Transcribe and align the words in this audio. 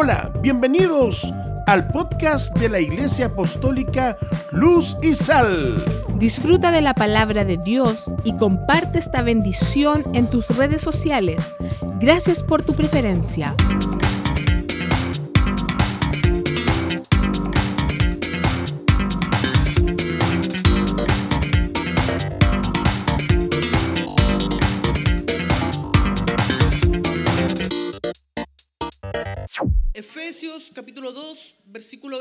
Hola, 0.00 0.30
bienvenidos 0.42 1.34
al 1.66 1.88
podcast 1.88 2.56
de 2.56 2.68
la 2.68 2.78
Iglesia 2.78 3.26
Apostólica 3.26 4.16
Luz 4.52 4.96
y 5.02 5.16
Sal. 5.16 5.74
Disfruta 6.20 6.70
de 6.70 6.82
la 6.82 6.94
palabra 6.94 7.44
de 7.44 7.56
Dios 7.56 8.08
y 8.22 8.36
comparte 8.36 9.00
esta 9.00 9.22
bendición 9.22 10.04
en 10.14 10.30
tus 10.30 10.56
redes 10.56 10.82
sociales. 10.82 11.56
Gracias 11.98 12.44
por 12.44 12.62
tu 12.62 12.74
preferencia. 12.74 13.56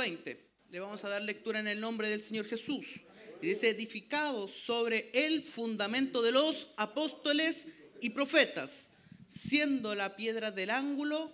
20. 0.07 0.39
Le 0.69 0.79
vamos 0.79 1.03
a 1.03 1.09
dar 1.09 1.21
lectura 1.21 1.59
en 1.59 1.67
el 1.67 1.81
nombre 1.81 2.07
del 2.07 2.23
Señor 2.23 2.45
Jesús. 2.45 3.01
Y 3.41 3.47
dice, 3.47 3.69
edificados 3.69 4.51
sobre 4.51 5.11
el 5.13 5.41
fundamento 5.41 6.21
de 6.21 6.31
los 6.31 6.69
apóstoles 6.77 7.67
y 7.99 8.11
profetas, 8.11 8.89
siendo 9.27 9.95
la 9.95 10.15
piedra 10.15 10.51
del 10.51 10.69
ángulo 10.69 11.29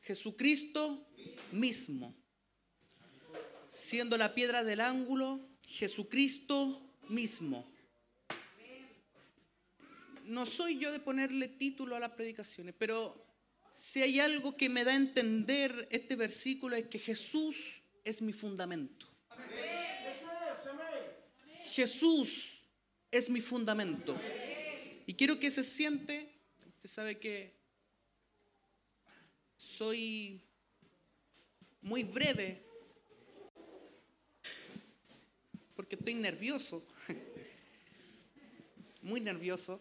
Jesucristo 0.00 1.06
mismo. 1.52 2.14
Siendo 3.70 4.16
la 4.16 4.34
piedra 4.34 4.64
del 4.64 4.80
ángulo 4.80 5.46
Jesucristo 5.66 6.80
mismo. 7.10 7.70
No 10.24 10.46
soy 10.46 10.78
yo 10.78 10.90
de 10.90 11.00
ponerle 11.00 11.48
título 11.48 11.94
a 11.96 12.00
las 12.00 12.12
predicaciones, 12.12 12.74
pero 12.78 13.26
si 13.74 14.00
hay 14.00 14.20
algo 14.20 14.56
que 14.56 14.70
me 14.70 14.84
da 14.84 14.92
a 14.92 14.96
entender 14.96 15.86
este 15.90 16.16
versículo 16.16 16.76
es 16.76 16.86
que 16.86 16.98
Jesús 16.98 17.82
es 18.06 18.22
mi 18.22 18.32
fundamento. 18.32 19.04
Jesús 21.64 22.62
es 23.10 23.28
mi 23.28 23.40
fundamento. 23.40 24.18
Y 25.06 25.14
quiero 25.14 25.38
que 25.38 25.50
se 25.50 25.64
siente, 25.64 26.32
usted 26.76 26.88
sabe 26.88 27.18
que 27.18 27.52
soy 29.56 30.40
muy 31.82 32.04
breve 32.04 32.62
porque 35.74 35.96
estoy 35.96 36.14
nervioso, 36.14 36.86
muy 39.02 39.20
nervioso. 39.20 39.80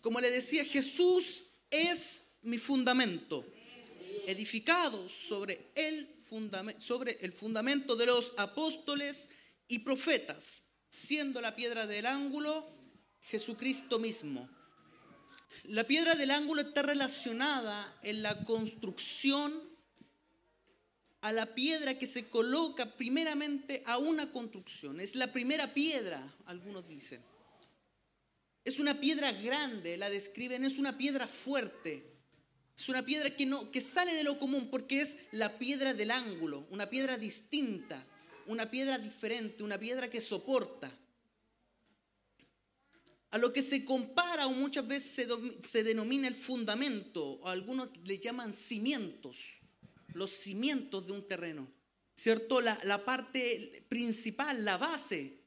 Como 0.00 0.20
le 0.20 0.30
decía, 0.30 0.64
Jesús 0.64 1.46
es 1.70 2.24
mi 2.42 2.58
fundamento, 2.58 3.44
edificado 4.26 5.08
sobre 5.08 5.70
el, 5.74 6.08
sobre 6.78 7.18
el 7.20 7.32
fundamento 7.32 7.96
de 7.96 8.06
los 8.06 8.34
apóstoles 8.36 9.28
y 9.68 9.80
profetas, 9.80 10.62
siendo 10.90 11.40
la 11.40 11.56
piedra 11.56 11.86
del 11.86 12.06
ángulo 12.06 12.66
Jesucristo 13.22 13.98
mismo. 13.98 14.48
La 15.64 15.84
piedra 15.84 16.14
del 16.14 16.30
ángulo 16.30 16.60
está 16.60 16.82
relacionada 16.82 17.98
en 18.02 18.22
la 18.22 18.44
construcción 18.44 19.52
a 21.22 21.32
la 21.32 21.54
piedra 21.54 21.98
que 21.98 22.06
se 22.06 22.28
coloca 22.28 22.84
primeramente 22.96 23.82
a 23.86 23.96
una 23.96 24.30
construcción. 24.30 25.00
Es 25.00 25.16
la 25.16 25.32
primera 25.32 25.72
piedra, 25.72 26.22
algunos 26.44 26.86
dicen. 26.86 27.22
Es 28.62 28.78
una 28.78 29.00
piedra 29.00 29.32
grande, 29.32 29.96
la 29.96 30.10
describen, 30.10 30.64
es 30.64 30.76
una 30.76 30.98
piedra 30.98 31.26
fuerte. 31.26 32.13
Es 32.76 32.88
una 32.88 33.04
piedra 33.04 33.30
que, 33.30 33.46
no, 33.46 33.70
que 33.70 33.80
sale 33.80 34.14
de 34.14 34.24
lo 34.24 34.38
común 34.38 34.68
porque 34.70 35.00
es 35.00 35.16
la 35.30 35.58
piedra 35.58 35.94
del 35.94 36.10
ángulo, 36.10 36.66
una 36.70 36.90
piedra 36.90 37.16
distinta, 37.16 38.04
una 38.46 38.70
piedra 38.70 38.98
diferente, 38.98 39.62
una 39.62 39.78
piedra 39.78 40.10
que 40.10 40.20
soporta. 40.20 40.90
A 43.30 43.38
lo 43.38 43.52
que 43.52 43.62
se 43.62 43.84
compara 43.84 44.46
o 44.46 44.52
muchas 44.52 44.86
veces 44.86 45.28
se, 45.62 45.82
denomina 45.82 46.28
el 46.28 46.36
fundamento, 46.36 47.24
o 47.24 47.48
algunos 47.48 47.88
le 48.04 48.18
llaman 48.18 48.52
cimientos, 48.52 49.58
los 50.12 50.30
cimientos 50.30 51.06
de 51.06 51.12
un 51.12 51.26
terreno, 51.26 51.68
¿cierto? 52.14 52.60
La 52.60 53.04
parte 53.04 53.84
principal, 53.88 54.64
la 54.64 54.76
base, 54.76 55.44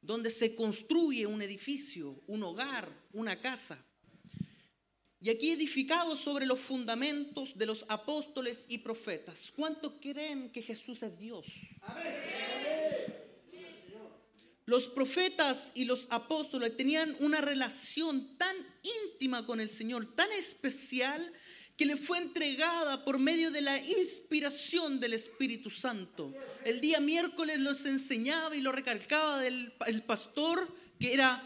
donde 0.00 0.30
se 0.30 0.54
construye 0.54 1.24
un 1.26 1.40
edificio, 1.40 2.20
un 2.26 2.42
hogar, 2.42 2.92
una 3.12 3.40
casa. 3.40 3.82
Y 5.24 5.30
aquí 5.30 5.52
edificado 5.52 6.16
sobre 6.16 6.44
los 6.44 6.60
fundamentos 6.60 7.56
de 7.56 7.64
los 7.64 7.86
apóstoles 7.88 8.66
y 8.68 8.76
profetas. 8.76 9.54
¿Cuántos 9.56 9.94
creen 9.98 10.50
que 10.50 10.60
Jesús 10.60 11.02
es 11.02 11.18
Dios? 11.18 11.46
Los 14.66 14.86
profetas 14.88 15.72
y 15.74 15.86
los 15.86 16.08
apóstoles 16.10 16.76
tenían 16.76 17.16
una 17.20 17.40
relación 17.40 18.36
tan 18.36 18.54
íntima 19.06 19.46
con 19.46 19.60
el 19.60 19.70
Señor, 19.70 20.14
tan 20.14 20.30
especial, 20.32 21.32
que 21.78 21.86
le 21.86 21.96
fue 21.96 22.18
entregada 22.18 23.02
por 23.06 23.18
medio 23.18 23.50
de 23.50 23.62
la 23.62 23.78
inspiración 23.78 25.00
del 25.00 25.14
Espíritu 25.14 25.70
Santo. 25.70 26.34
El 26.66 26.82
día 26.82 27.00
miércoles 27.00 27.60
los 27.60 27.86
enseñaba 27.86 28.54
y 28.54 28.60
lo 28.60 28.72
recalcaba 28.72 29.40
del 29.40 29.72
el 29.86 30.02
pastor 30.02 30.68
que 31.00 31.14
era 31.14 31.42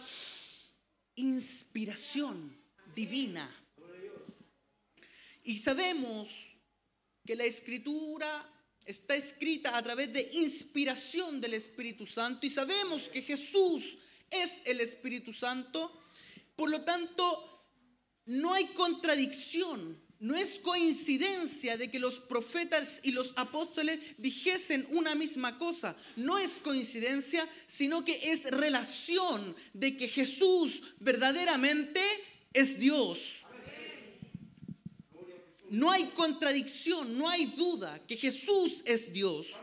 inspiración 1.15 2.59
divina. 2.97 3.49
Y 5.49 5.57
sabemos 5.57 6.29
que 7.25 7.35
la 7.35 7.47
escritura 7.47 8.31
está 8.85 9.17
escrita 9.17 9.79
a 9.79 9.83
través 9.83 10.13
de 10.13 10.29
inspiración 10.35 11.41
del 11.41 11.55
Espíritu 11.55 12.05
Santo 12.05 12.45
y 12.45 12.51
sabemos 12.51 13.09
que 13.09 13.23
Jesús 13.23 13.97
es 14.31 14.61
el 14.67 14.83
Espíritu 14.83 15.33
Santo. 15.33 16.03
Por 16.55 16.69
lo 16.69 16.83
tanto, 16.83 17.65
no 18.27 18.53
hay 18.53 18.67
contradicción, 18.75 19.99
no 20.21 20.37
es 20.37 20.59
coincidencia 20.59 21.79
de 21.79 21.91
que 21.91 21.99
los 21.99 22.21
profetas 22.21 23.01
y 23.03 23.13
los 23.13 23.33
apóstoles 23.37 24.01
dijesen 24.19 24.87
una 24.91 25.15
misma 25.15 25.57
cosa. 25.57 25.97
No 26.17 26.37
es 26.37 26.61
coincidencia, 26.61 27.49
sino 27.67 28.05
que 28.05 28.33
es 28.33 28.45
relación 28.51 29.57
de 29.73 29.97
que 29.97 30.09
Jesús 30.09 30.83
verdaderamente 31.01 32.03
es 32.53 32.79
Dios. 32.79 33.47
No 35.71 35.91
hay 35.91 36.05
contradicción, 36.17 37.19
no 37.19 37.29
hay 37.29 37.47
duda 37.47 38.01
que 38.07 38.17
Jesús 38.17 38.83
es 38.85 39.13
Dios. 39.13 39.55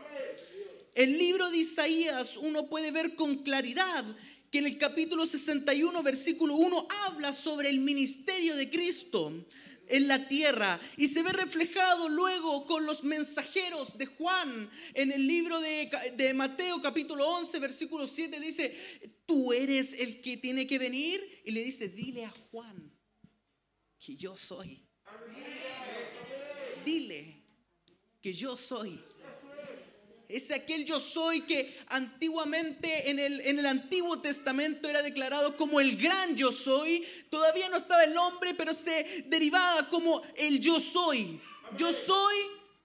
El 0.94 1.18
libro 1.18 1.50
de 1.50 1.58
Isaías 1.58 2.36
uno 2.36 2.68
puede 2.68 2.90
ver 2.90 3.16
con 3.16 3.42
claridad 3.42 4.04
que 4.50 4.58
en 4.58 4.66
el 4.66 4.78
capítulo 4.78 5.26
61, 5.26 6.02
versículo 6.02 6.54
1, 6.54 6.88
habla 7.06 7.32
sobre 7.32 7.68
el 7.68 7.80
ministerio 7.80 8.54
de 8.56 8.70
Cristo 8.70 9.32
en 9.88 10.08
la 10.08 10.26
tierra 10.28 10.80
y 10.96 11.08
se 11.08 11.22
ve 11.22 11.32
reflejado 11.32 12.08
luego 12.08 12.66
con 12.66 12.86
los 12.86 13.04
mensajeros 13.04 13.98
de 13.98 14.06
Juan 14.06 14.70
en 14.94 15.12
el 15.12 15.26
libro 15.26 15.60
de, 15.60 16.32
Mateo 16.34 16.82
capítulo 16.82 17.28
11 17.28 17.58
versículo 17.60 18.06
7 18.06 18.40
dice, 18.40 18.76
tú 19.26 19.52
eres 19.52 20.00
el 20.00 20.20
que 20.20 20.36
tiene 20.36 20.66
que 20.66 20.78
venir 20.78 21.20
y 21.44 21.52
le 21.52 21.62
dice, 21.62 21.88
dile 21.88 22.24
a 22.24 22.30
Juan 22.50 22.92
que 23.98 24.16
yo 24.16 24.36
soy 24.36 24.86
dile 26.86 27.42
que 28.22 28.32
yo 28.32 28.56
soy. 28.56 28.98
Es 30.28 30.50
aquel 30.50 30.84
yo 30.84 30.98
soy 30.98 31.42
que 31.42 31.78
antiguamente 31.88 33.10
en 33.10 33.18
el, 33.18 33.40
en 33.42 33.58
el 33.60 33.66
Antiguo 33.66 34.18
Testamento 34.18 34.88
era 34.88 35.02
declarado 35.02 35.56
como 35.56 35.78
el 35.80 35.96
gran 35.96 36.36
yo 36.36 36.50
soy. 36.50 37.06
Todavía 37.30 37.68
no 37.68 37.76
estaba 37.76 38.02
el 38.04 38.14
nombre, 38.14 38.54
pero 38.54 38.74
se 38.74 39.24
derivaba 39.26 39.88
como 39.88 40.22
el 40.36 40.60
yo 40.60 40.80
soy. 40.80 41.40
Yo 41.76 41.92
soy 41.92 42.36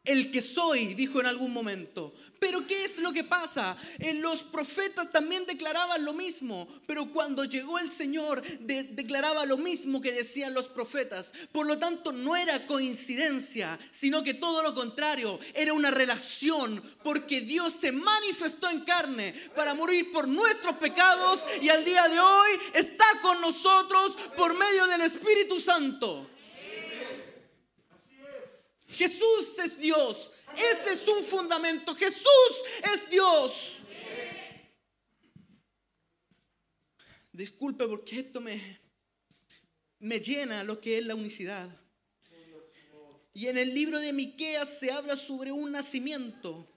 el 0.03 0.31
que 0.31 0.41
soy, 0.41 0.93
dijo 0.93 1.19
en 1.19 1.25
algún 1.25 1.51
momento. 1.51 2.13
Pero 2.39 2.65
¿qué 2.67 2.80
lo 3.11 3.13
que 3.13 3.23
pasa? 3.25 3.75
En 3.99 4.21
los 4.21 4.41
profetas 4.41 5.11
también 5.11 5.45
declaraban 5.45 6.05
lo 6.05 6.13
mismo, 6.13 6.65
pero 6.87 7.11
cuando 7.11 7.43
llegó 7.43 7.77
el 7.77 7.91
Señor 7.91 8.41
declaraba 8.61 9.45
lo 9.45 9.57
mismo 9.57 9.99
que 9.99 10.13
decían 10.13 10.53
los 10.53 10.69
profetas. 10.69 11.33
Por 11.51 11.65
lo 11.65 11.77
tanto, 11.77 12.13
no 12.13 12.37
era 12.37 12.65
coincidencia, 12.65 13.77
sino 13.91 14.23
que 14.23 14.35
todo 14.35 14.63
lo 14.63 14.73
contrario, 14.73 15.37
era 15.53 15.73
una 15.73 15.91
relación, 15.91 16.81
porque 17.03 17.41
Dios 17.41 17.73
se 17.73 17.91
manifestó 17.91 18.69
en 18.69 18.85
carne 18.85 19.35
para 19.55 19.73
morir 19.73 20.09
por 20.13 20.25
nuestros 20.29 20.77
pecados 20.77 21.43
y 21.61 21.67
al 21.67 21.83
día 21.83 22.07
de 22.07 22.17
hoy 22.17 22.51
está 22.75 23.05
con 23.21 23.41
nosotros 23.41 24.17
por 24.37 24.57
medio 24.57 24.87
del 24.87 25.01
Espíritu 25.01 25.59
Santo. 25.59 26.29
Jesús 28.87 29.57
es 29.63 29.77
Dios. 29.77 30.31
Ese 30.55 30.93
es 30.93 31.07
un 31.07 31.23
fundamento. 31.23 31.95
Jesús 31.95 32.25
es 32.93 33.09
Dios. 33.09 33.77
Disculpe 37.31 37.87
porque 37.87 38.19
esto 38.19 38.41
me, 38.41 38.79
me 39.99 40.19
llena 40.19 40.63
lo 40.63 40.79
que 40.81 40.97
es 40.97 41.05
la 41.05 41.15
unicidad. 41.15 41.69
Y 43.33 43.47
en 43.47 43.57
el 43.57 43.73
libro 43.73 43.99
de 43.99 44.11
Miqueas 44.11 44.79
se 44.79 44.91
habla 44.91 45.15
sobre 45.15 45.51
un 45.51 45.71
nacimiento. 45.71 46.67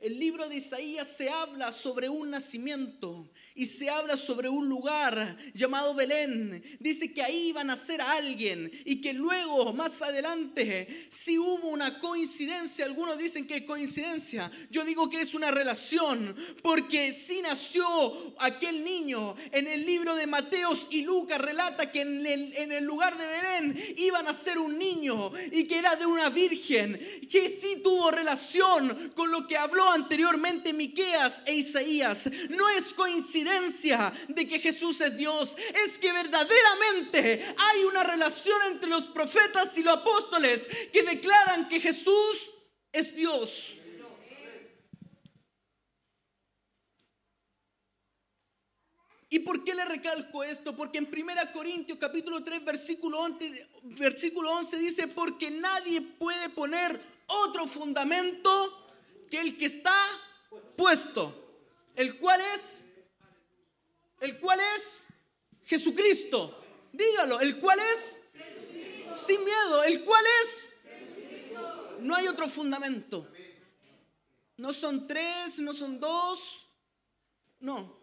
El 0.00 0.16
libro 0.20 0.48
de 0.48 0.54
Isaías 0.54 1.08
se 1.08 1.28
habla 1.28 1.72
sobre 1.72 2.08
un 2.08 2.30
nacimiento 2.30 3.32
y 3.56 3.66
se 3.66 3.90
habla 3.90 4.16
sobre 4.16 4.48
un 4.48 4.68
lugar 4.68 5.36
llamado 5.54 5.92
Belén. 5.92 6.62
Dice 6.78 7.12
que 7.12 7.20
ahí 7.20 7.48
iba 7.48 7.62
a 7.62 7.64
nacer 7.64 8.00
alguien 8.00 8.70
y 8.84 9.00
que 9.00 9.12
luego, 9.12 9.72
más 9.72 10.00
adelante, 10.00 11.08
si 11.10 11.36
hubo 11.36 11.66
una 11.66 11.98
coincidencia, 11.98 12.84
algunos 12.84 13.18
dicen 13.18 13.48
que 13.48 13.56
es 13.56 13.62
coincidencia, 13.64 14.48
yo 14.70 14.84
digo 14.84 15.10
que 15.10 15.20
es 15.20 15.34
una 15.34 15.50
relación, 15.50 16.36
porque 16.62 17.12
si 17.12 17.42
nació 17.42 18.36
aquel 18.38 18.84
niño, 18.84 19.34
en 19.50 19.66
el 19.66 19.84
libro 19.84 20.14
de 20.14 20.28
Mateos 20.28 20.86
y 20.90 21.02
Lucas 21.02 21.40
relata 21.40 21.90
que 21.90 22.02
en 22.02 22.24
el, 22.24 22.56
en 22.56 22.70
el 22.70 22.84
lugar 22.84 23.18
de 23.18 23.26
Belén 23.26 23.94
iba 23.96 24.20
a 24.20 24.22
nacer 24.22 24.58
un 24.58 24.78
niño 24.78 25.32
y 25.50 25.64
que 25.64 25.78
era 25.78 25.96
de 25.96 26.06
una 26.06 26.28
virgen, 26.28 26.96
que 27.28 27.48
sí 27.48 27.80
tuvo 27.82 28.12
relación 28.12 29.10
con 29.16 29.32
lo 29.32 29.48
que 29.48 29.56
habló 29.56 29.87
anteriormente 29.92 30.72
Miqueas 30.72 31.42
e 31.46 31.54
Isaías. 31.54 32.28
No 32.50 32.68
es 32.70 32.92
coincidencia 32.94 34.12
de 34.28 34.46
que 34.46 34.58
Jesús 34.58 35.00
es 35.00 35.16
Dios, 35.16 35.56
es 35.86 35.98
que 35.98 36.12
verdaderamente 36.12 37.54
hay 37.56 37.84
una 37.84 38.04
relación 38.04 38.58
entre 38.68 38.88
los 38.88 39.06
profetas 39.06 39.76
y 39.76 39.82
los 39.82 39.96
apóstoles 39.96 40.68
que 40.92 41.02
declaran 41.02 41.68
que 41.68 41.80
Jesús 41.80 42.50
es 42.92 43.14
Dios. 43.14 43.74
¿Y 49.30 49.40
por 49.40 49.62
qué 49.62 49.74
le 49.74 49.84
recalco 49.84 50.42
esto? 50.42 50.74
Porque 50.74 50.98
en 50.98 51.08
1 51.12 51.52
Corintios 51.52 51.98
capítulo 51.98 52.42
3 52.42 52.64
versículo 52.64 53.20
11, 53.20 53.68
versículo 53.82 54.50
11 54.52 54.78
dice, 54.78 55.08
porque 55.08 55.50
nadie 55.50 56.00
puede 56.00 56.48
poner 56.48 56.98
otro 57.26 57.66
fundamento 57.66 58.77
que 59.28 59.40
el 59.40 59.56
que 59.56 59.66
está 59.66 59.94
puesto, 60.76 61.34
el 61.96 62.18
cual 62.18 62.40
es, 62.54 62.84
el 64.20 64.38
cual 64.38 64.60
es 64.60 65.02
Jesucristo. 65.64 66.62
Dígalo, 66.92 67.40
el 67.40 67.58
cual 67.60 67.78
es, 67.80 68.20
sin 69.26 69.44
miedo, 69.44 69.84
el 69.84 70.04
cual 70.04 70.24
es, 70.42 70.72
no 72.00 72.14
hay 72.14 72.26
otro 72.28 72.48
fundamento. 72.48 73.28
No 74.56 74.72
son 74.72 75.06
tres, 75.06 75.58
no 75.58 75.72
son 75.72 76.00
dos, 76.00 76.66
no. 77.60 77.96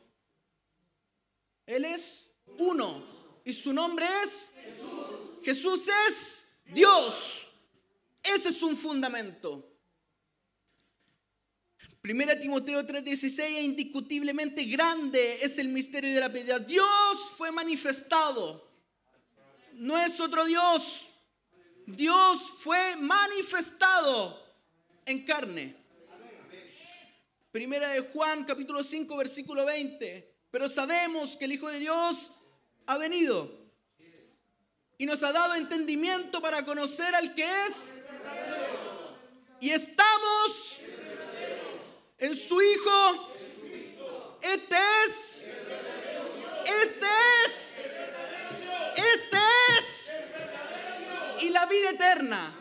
Él 1.65 1.85
es 1.85 2.29
uno 2.59 3.03
y 3.43 3.53
su 3.53 3.73
nombre 3.73 4.05
es 4.23 4.51
Jesús, 4.63 5.43
Jesús 5.43 5.87
es 6.09 6.47
Dios. 6.65 7.51
Ese 8.23 8.49
es 8.49 8.61
un 8.61 8.77
fundamento. 8.77 9.74
Primera 12.05 12.37
Timoteo 12.37 12.85
3:16 12.85 13.63
indiscutiblemente 13.63 14.63
grande 14.65 15.39
es 15.41 15.57
el 15.57 15.69
misterio 15.69 16.13
de 16.13 16.19
la 16.19 16.31
piedad. 16.31 16.61
Dios 16.61 16.85
fue 17.35 17.51
manifestado. 17.51 18.69
No 19.73 19.97
es 19.97 20.19
otro 20.19 20.45
Dios. 20.45 21.07
Dios 21.87 22.53
fue 22.59 22.95
manifestado 22.97 24.39
en 25.07 25.25
carne. 25.25 25.75
Primera 27.51 27.89
de 27.89 28.01
Juan 28.01 28.43
capítulo 28.43 28.83
5 28.83 29.17
versículo 29.17 29.65
20. 29.65 30.31
Pero 30.51 30.69
sabemos 30.69 31.35
que 31.35 31.45
el 31.45 31.53
Hijo 31.53 31.71
de 31.71 31.79
Dios 31.79 32.29
ha 32.85 32.99
venido 32.99 33.51
y 34.99 35.07
nos 35.07 35.23
ha 35.23 35.31
dado 35.31 35.55
entendimiento 35.55 36.39
para 36.39 36.63
conocer 36.65 37.15
al 37.15 37.33
que 37.33 37.45
es. 37.45 37.95
Y 39.59 39.71
estamos 39.71 40.75
en 42.19 42.35
su 42.35 42.61
Hijo. 42.61 43.29
Este 44.41 44.75
es. 45.05 45.49
Este 46.65 47.05
es. 47.45 47.81
Este 48.95 49.37
es. 49.77 51.43
Y 51.43 51.49
la 51.49 51.65
vida 51.65 51.89
eterna. 51.91 52.55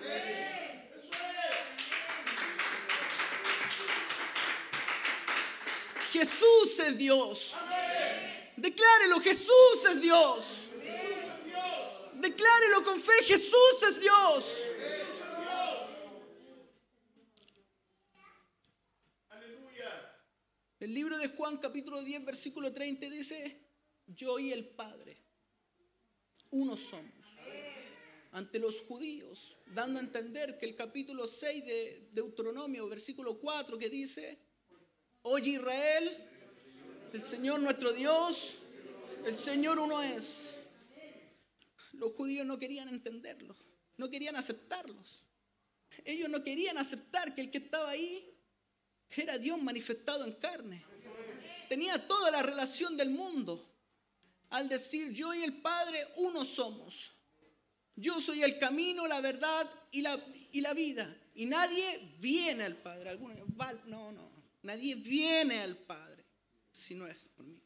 Jesús 6.12 6.78
es 6.78 6.96
Dios. 6.96 7.54
Declárelo, 8.56 9.20
Jesús 9.20 9.84
es 9.90 10.00
Dios. 10.00 10.44
Declárelo 12.14 12.84
con 12.84 13.00
fe, 13.00 13.12
Jesús 13.24 13.82
es 13.88 14.00
Dios. 14.00 14.44
El 20.84 20.92
libro 20.92 21.16
de 21.16 21.28
Juan 21.28 21.56
capítulo 21.56 22.02
10 22.02 22.26
versículo 22.26 22.70
30 22.70 23.08
dice, 23.08 23.58
yo 24.06 24.38
y 24.38 24.52
el 24.52 24.66
Padre, 24.66 25.16
uno 26.50 26.76
somos. 26.76 27.24
Ante 28.32 28.58
los 28.58 28.82
judíos, 28.82 29.56
dando 29.74 29.98
a 29.98 30.02
entender 30.02 30.58
que 30.58 30.66
el 30.66 30.76
capítulo 30.76 31.26
6 31.26 31.64
de 31.64 32.08
Deuteronomio, 32.12 32.86
versículo 32.86 33.38
4, 33.40 33.78
que 33.78 33.88
dice, 33.88 34.38
oye 35.22 35.52
Israel, 35.52 36.18
el 37.14 37.24
Señor 37.24 37.60
nuestro 37.60 37.94
Dios, 37.94 38.56
el 39.24 39.38
Señor 39.38 39.78
uno 39.78 40.02
es. 40.02 40.54
Los 41.94 42.12
judíos 42.12 42.44
no 42.44 42.58
querían 42.58 42.90
entenderlo, 42.90 43.56
no 43.96 44.10
querían 44.10 44.36
aceptarlos. 44.36 45.22
Ellos 46.04 46.28
no 46.28 46.44
querían 46.44 46.76
aceptar 46.76 47.34
que 47.34 47.40
el 47.40 47.50
que 47.50 47.56
estaba 47.56 47.88
ahí 47.88 48.33
era 49.10 49.38
Dios 49.38 49.60
manifestado 49.62 50.24
en 50.24 50.32
carne. 50.32 50.84
Tenía 51.68 52.06
toda 52.06 52.30
la 52.30 52.42
relación 52.42 52.96
del 52.96 53.10
mundo. 53.10 53.70
Al 54.50 54.68
decir, 54.68 55.12
yo 55.12 55.34
y 55.34 55.42
el 55.42 55.60
Padre 55.60 56.06
uno 56.16 56.44
somos. 56.44 57.12
Yo 57.96 58.20
soy 58.20 58.42
el 58.42 58.58
camino, 58.58 59.06
la 59.06 59.20
verdad 59.20 59.68
y 59.90 60.02
la, 60.02 60.18
y 60.52 60.60
la 60.60 60.74
vida. 60.74 61.16
Y 61.34 61.46
nadie 61.46 62.16
viene 62.18 62.64
al 62.64 62.76
Padre. 62.76 63.18
no, 63.86 64.12
no. 64.12 64.34
Nadie 64.62 64.94
viene 64.94 65.60
al 65.60 65.76
Padre 65.76 66.24
si 66.72 66.94
no 66.94 67.06
es 67.06 67.28
por 67.28 67.46
mí. 67.46 67.62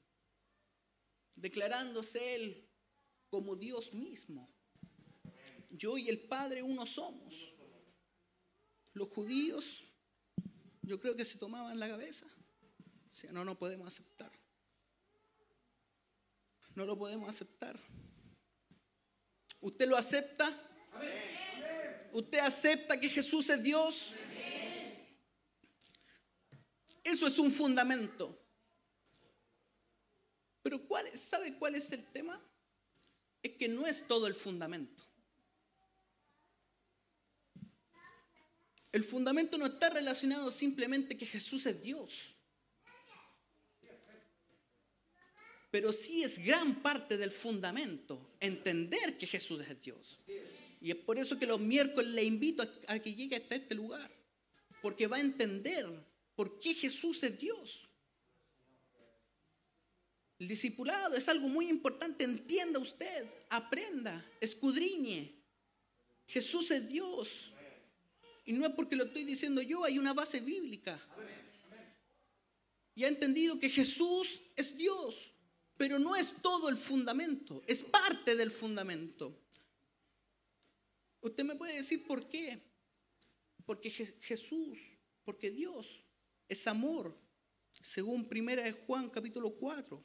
Declarándose 1.37 2.35
Él 2.35 2.69
como 3.31 3.57
Dios 3.57 3.95
mismo. 3.95 4.49
Yo 5.71 5.99
y 5.99 6.09
el 6.09 6.19
Padre 6.21 6.63
uno 6.63 6.87
somos. 6.87 7.55
Los 8.95 9.09
judíos 9.11 9.85
yo 10.89 10.99
creo 10.99 11.15
que 11.15 11.25
se 11.27 11.37
tomaban 11.37 11.79
la 11.79 11.87
cabeza. 11.87 12.27
O 13.29 13.33
no, 13.33 13.45
no 13.45 13.59
podemos 13.59 13.87
aceptar. 13.87 14.33
No 16.75 16.87
lo 16.87 16.97
podemos 16.97 17.29
aceptar. 17.29 17.79
¿Usted 19.61 19.87
lo 19.87 19.97
acepta? 19.97 20.51
¿Usted 22.13 22.39
acepta 22.39 22.99
que 22.99 23.11
Jesús 23.11 23.51
es 23.51 23.63
Dios? 23.63 24.15
Eso 27.05 27.27
es 27.27 27.39
un 27.39 27.53
fundamento. 27.53 28.39
Pero 30.63 30.87
¿cuál, 30.87 31.07
¿sabe 31.19 31.59
cuál 31.59 31.75
es 31.75 31.93
el 31.93 32.05
tema? 32.05 32.41
Es 33.43 33.53
que 33.57 33.69
no 33.69 33.87
es 33.87 34.07
todo 34.09 34.27
el 34.27 34.35
fundamento. 34.35 35.08
El 38.93 39.05
fundamento 39.05 39.59
no 39.59 39.67
está 39.67 39.91
relacionado 39.91 40.51
simplemente 40.51 41.17
que 41.17 41.27
Jesús 41.27 41.67
es 41.67 41.83
Dios. 41.83 42.35
Pero 45.71 45.93
sí 45.93 46.23
es 46.23 46.39
gran 46.39 46.77
parte 46.77 47.19
del 47.19 47.31
fundamento 47.31 48.35
entender 48.41 49.19
que 49.19 49.27
Jesús 49.27 49.61
es 49.61 49.81
Dios. 49.83 50.19
Y 50.81 50.91
es 50.91 50.97
por 50.97 51.19
eso 51.19 51.39
que 51.39 51.47
los 51.47 51.61
miércoles 51.61 52.13
le 52.13 52.25
invito 52.25 52.65
a, 52.87 52.99
que 52.99 53.15
llegue 53.15 53.37
hasta 53.37 53.57
este 53.57 53.75
lugar. 53.75 54.11
Porque 54.81 55.07
va 55.07 55.19
a 55.19 55.21
entender 55.21 55.87
por 56.35 56.59
qué 56.59 56.73
Jesús 56.73 57.23
es 57.23 57.39
Dios. 57.39 57.89
El 60.39 60.49
discipulado 60.49 61.17
es 61.17 61.29
algo 61.29 61.49
muy 61.49 61.69
importante. 61.69 62.25
Entienda 62.25 62.79
usted, 62.79 63.27
aprenda, 63.51 64.25
escudriñe. 64.41 65.35
Jesús 66.27 66.71
es 66.71 66.89
Dios. 66.89 67.53
Y 68.49 68.55
no 68.55 68.65
es 68.65 68.73
porque 68.73 68.97
lo 68.97 69.05
estoy 69.05 69.25
diciendo 69.25 69.61
yo, 69.61 69.85
hay 69.85 69.99
una 69.99 70.15
base 70.15 70.41
bíblica. 70.41 70.99
Y 72.95 73.05
ha 73.05 73.09
entendido 73.09 73.61
que 73.61 73.69
Jesús 73.69 74.41
es 74.57 74.75
Dios, 74.75 75.35
pero 75.77 75.99
no 75.99 76.17
es 76.17 76.33
todo 76.41 76.71
el 76.71 76.79
fundamento, 76.79 77.63
es 77.67 77.85
parte 77.85 78.35
del 78.35 78.51
fundamento. 78.51 79.39
Usted 81.21 81.45
me 81.45 81.57
puede 81.57 81.75
decir 81.75 82.07
por 82.07 82.27
qué. 82.27 82.59
Porque 83.67 83.91
Jesús, 83.91 84.79
porque 85.25 85.51
Dios 85.51 86.07
es 86.49 86.67
amor, 86.67 87.15
según 87.83 88.31
primera 88.31 88.63
de 88.63 88.73
Juan 88.73 89.11
capítulo 89.11 89.55
4. 89.57 90.03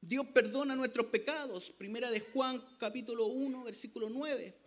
Dios 0.00 0.26
perdona 0.34 0.74
nuestros 0.74 1.06
pecados, 1.06 1.70
primera 1.70 2.10
de 2.10 2.18
Juan 2.18 2.60
capítulo 2.80 3.26
1 3.26 3.62
versículo 3.62 4.10
9. 4.10 4.59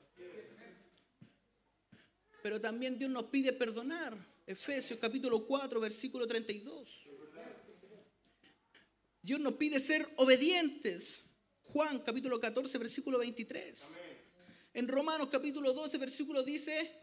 Pero 2.43 2.59
también 2.59 2.99
Dios 2.99 3.09
nos 3.09 3.23
pide 3.23 3.53
perdonar. 3.53 4.13
Efesios 4.45 4.99
capítulo 4.99 5.47
4, 5.47 5.79
versículo 5.79 6.27
32. 6.27 7.07
Dios 9.21 9.39
nos 9.39 9.53
pide 9.53 9.79
ser 9.79 10.05
obedientes. 10.17 11.21
Juan 11.61 11.99
capítulo 11.99 12.41
14, 12.41 12.77
versículo 12.77 13.19
23. 13.19 13.83
En 14.73 14.89
Romanos 14.89 15.29
capítulo 15.31 15.71
12, 15.71 15.97
versículo 15.97 16.43
dice, 16.43 16.99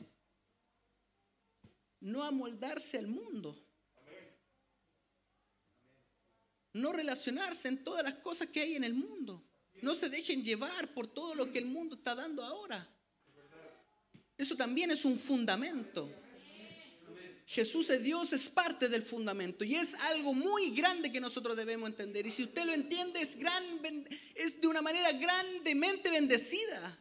no 2.00 2.22
amoldarse 2.22 2.98
al 2.98 3.06
mundo. 3.06 3.66
No 6.74 6.92
relacionarse 6.92 7.68
en 7.68 7.82
todas 7.82 8.04
las 8.04 8.14
cosas 8.16 8.50
que 8.50 8.60
hay 8.60 8.74
en 8.74 8.84
el 8.84 8.92
mundo. 8.92 9.42
No 9.80 9.94
se 9.94 10.10
dejen 10.10 10.44
llevar 10.44 10.92
por 10.92 11.06
todo 11.06 11.34
lo 11.34 11.50
que 11.50 11.58
el 11.58 11.64
mundo 11.64 11.96
está 11.96 12.14
dando 12.14 12.44
ahora. 12.44 12.99
Eso 14.40 14.56
también 14.56 14.90
es 14.90 15.04
un 15.04 15.18
fundamento. 15.18 16.10
Jesús 17.46 17.90
es 17.90 18.02
Dios, 18.02 18.32
es 18.32 18.48
parte 18.48 18.88
del 18.88 19.02
fundamento 19.02 19.64
y 19.64 19.74
es 19.74 19.92
algo 20.12 20.32
muy 20.32 20.70
grande 20.70 21.12
que 21.12 21.20
nosotros 21.20 21.58
debemos 21.58 21.90
entender. 21.90 22.26
Y 22.26 22.30
si 22.30 22.44
usted 22.44 22.64
lo 22.64 22.72
entiende, 22.72 23.20
es, 23.20 23.36
es 24.34 24.58
de 24.58 24.66
una 24.66 24.80
manera 24.80 25.12
grandemente 25.12 26.08
bendecida. 26.10 26.98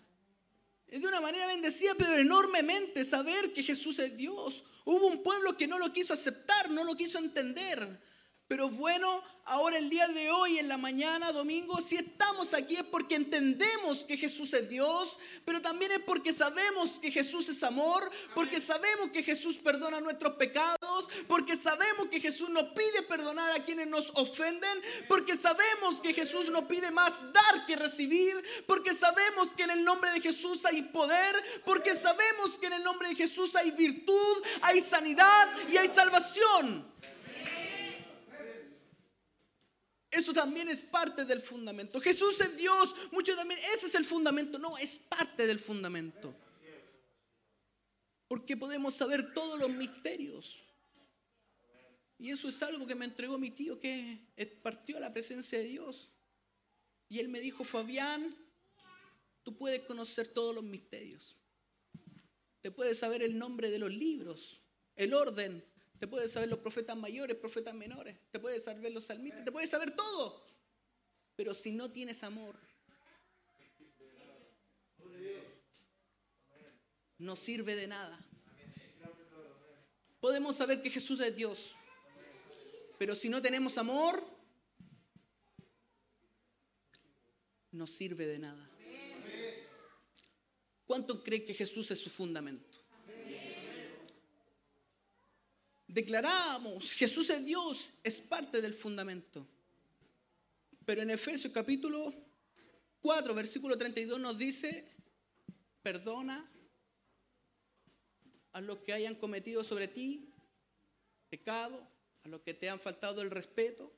Es 0.87 1.01
de 1.01 1.07
una 1.07 1.21
manera 1.21 1.47
bendecida, 1.47 1.95
pero 1.97 2.17
enormemente 2.17 3.05
saber 3.05 3.53
que 3.53 3.63
Jesús 3.63 3.99
es 3.99 4.17
Dios. 4.17 4.65
Hubo 4.83 5.07
un 5.07 5.23
pueblo 5.23 5.55
que 5.55 5.67
no 5.67 5.79
lo 5.79 5.93
quiso 5.93 6.13
aceptar, 6.13 6.69
no 6.69 6.83
lo 6.83 6.95
quiso 6.95 7.19
entender. 7.19 8.01
Pero 8.49 8.67
bueno, 8.67 9.23
ahora 9.45 9.77
el 9.77 9.91
día 9.91 10.07
de 10.07 10.31
hoy, 10.31 10.57
en 10.57 10.67
la 10.67 10.77
mañana, 10.77 11.31
domingo, 11.31 11.79
si 11.81 11.97
estamos 11.97 12.55
aquí 12.55 12.77
es 12.77 12.83
porque 12.83 13.13
entendemos 13.13 14.03
que 14.05 14.17
Jesús 14.17 14.51
es 14.55 14.67
Dios, 14.67 15.19
pero 15.45 15.61
también 15.61 15.91
es 15.91 15.99
porque 15.99 16.33
sabemos 16.33 16.97
que 16.99 17.11
Jesús 17.11 17.47
es 17.49 17.61
amor, 17.61 18.09
porque 18.33 18.59
sabemos 18.59 19.11
que 19.11 19.21
Jesús 19.21 19.59
perdona 19.59 20.01
nuestros 20.01 20.33
pecados, 20.33 21.07
porque 21.27 21.55
sabemos 21.55 22.07
que 22.07 22.19
Jesús 22.19 22.49
nos 22.49 22.63
pide 22.69 23.03
perdonar 23.07 23.51
a 23.51 23.63
quienes 23.63 23.85
nos 23.85 24.09
ofenden, 24.15 24.81
porque 25.07 25.37
sabemos 25.37 26.01
que 26.01 26.15
Jesús 26.15 26.49
nos 26.49 26.63
pide 26.63 26.89
más 26.89 27.13
dar 27.31 27.67
que 27.67 27.75
recibir, 27.75 28.35
porque 28.65 28.95
sabemos 28.95 29.53
que 29.53 29.61
en 29.61 29.69
el 29.69 29.83
nombre 29.83 30.09
de 30.09 30.21
Jesús 30.21 30.65
hay 30.65 30.81
poder, 30.81 31.35
porque 31.65 31.95
sabemos 31.95 32.57
que 32.57 32.65
en 32.65 32.73
el 32.73 32.83
nombre 32.83 33.09
de 33.09 33.15
Jesús 33.15 33.55
hay 33.55 33.69
virtud, 33.69 34.43
hay 34.63 34.81
sanidad 34.81 35.47
y 35.71 35.77
hay 35.77 35.87
salvación. 35.89 36.89
Eso 40.11 40.33
también 40.33 40.69
es 40.69 40.81
parte 40.81 41.23
del 41.25 41.39
fundamento. 41.39 42.01
Jesús 42.01 42.39
es 42.41 42.57
Dios, 42.57 42.95
mucho 43.11 43.35
también, 43.35 43.59
ese 43.75 43.87
es 43.87 43.95
el 43.95 44.05
fundamento. 44.05 44.57
No, 44.57 44.77
es 44.77 44.97
parte 44.97 45.45
del 45.45 45.59
fundamento. 45.59 46.33
Porque 48.27 48.57
podemos 48.57 48.95
saber 48.95 49.33
todos 49.33 49.59
los 49.59 49.69
misterios. 49.69 50.63
Y 52.17 52.31
eso 52.31 52.49
es 52.49 52.61
algo 52.63 52.85
que 52.85 52.95
me 52.95 53.05
entregó 53.05 53.37
mi 53.37 53.51
tío 53.51 53.79
que 53.79 54.19
partió 54.61 54.97
a 54.97 54.99
la 54.99 55.13
presencia 55.13 55.59
de 55.59 55.65
Dios. 55.65 56.11
Y 57.07 57.19
él 57.19 57.29
me 57.29 57.39
dijo, 57.39 57.63
Fabián, 57.63 58.35
tú 59.43 59.55
puedes 59.55 59.81
conocer 59.81 60.27
todos 60.27 60.53
los 60.53 60.63
misterios. 60.63 61.37
Te 62.61 62.71
puedes 62.71 62.99
saber 62.99 63.23
el 63.23 63.37
nombre 63.37 63.71
de 63.71 63.79
los 63.79 63.91
libros, 63.91 64.61
el 64.95 65.13
orden, 65.13 65.63
te 65.99 66.07
puedes 66.07 66.31
saber 66.31 66.47
los 66.47 66.59
profetas 66.59 66.95
mayores, 66.97 67.35
profetas 67.35 67.75
menores. 67.75 68.17
Te 68.31 68.39
puedes 68.39 68.63
saber 68.63 68.91
los 68.91 69.03
salmistas. 69.03 69.43
Te 69.43 69.51
puedes 69.51 69.69
saber 69.69 69.91
todo. 69.91 70.45
Pero 71.35 71.53
si 71.53 71.71
no 71.71 71.91
tienes 71.91 72.23
amor, 72.23 72.57
no 77.17 77.35
sirve 77.35 77.75
de 77.75 77.87
nada. 77.87 78.17
Podemos 80.21 80.55
saber 80.55 80.81
que 80.81 80.89
Jesús 80.89 81.19
es 81.19 81.35
Dios. 81.35 81.75
Pero 82.97 83.13
si 83.13 83.27
no 83.27 83.41
tenemos 83.41 83.77
amor, 83.77 84.25
no 87.71 87.87
sirve 87.87 88.25
de 88.25 88.39
nada. 88.39 88.69
¿Cuánto 90.85 91.23
cree 91.23 91.45
que 91.45 91.53
Jesús 91.53 91.91
es 91.91 91.99
su 91.99 92.09
fundamento? 92.09 92.79
Declaramos, 95.89 96.93
Jesús 96.93 97.29
es 97.29 97.43
Dios, 97.45 97.91
es 98.03 98.21
parte 98.21 98.61
del 98.61 98.73
fundamento. 98.73 99.45
Pero 100.85 101.01
en 101.01 101.09
Efesios 101.09 101.51
capítulo 101.51 102.13
4, 103.01 103.33
versículo 103.33 103.77
32 103.77 104.19
nos 104.19 104.37
dice, 104.37 104.87
perdona 105.81 106.47
a 108.53 108.61
los 108.61 108.79
que 108.79 108.93
hayan 108.93 109.15
cometido 109.15 109.63
sobre 109.63 109.87
ti 109.87 110.31
pecado, 111.29 111.87
a 112.23 112.27
los 112.27 112.41
que 112.41 112.53
te 112.53 112.69
han 112.69 112.79
faltado 112.79 113.21
el 113.21 113.31
respeto. 113.31 113.91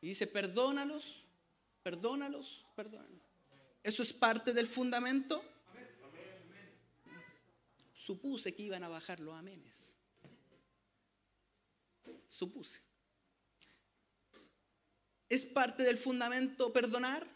Y 0.00 0.08
dice, 0.08 0.26
perdónalos, 0.26 1.24
perdónalos, 1.82 2.66
perdónalos. 2.76 3.22
Eso 3.82 4.02
es 4.02 4.12
parte 4.12 4.52
del 4.52 4.66
fundamento. 4.66 5.42
Supuse 7.92 8.54
que 8.54 8.62
iban 8.62 8.84
a 8.84 8.88
bajar 8.88 9.20
los 9.20 9.34
amenes 9.34 9.93
supuse. 12.26 12.80
¿Es 15.28 15.44
parte 15.44 15.82
del 15.82 15.98
fundamento 15.98 16.72
perdonar? 16.72 17.26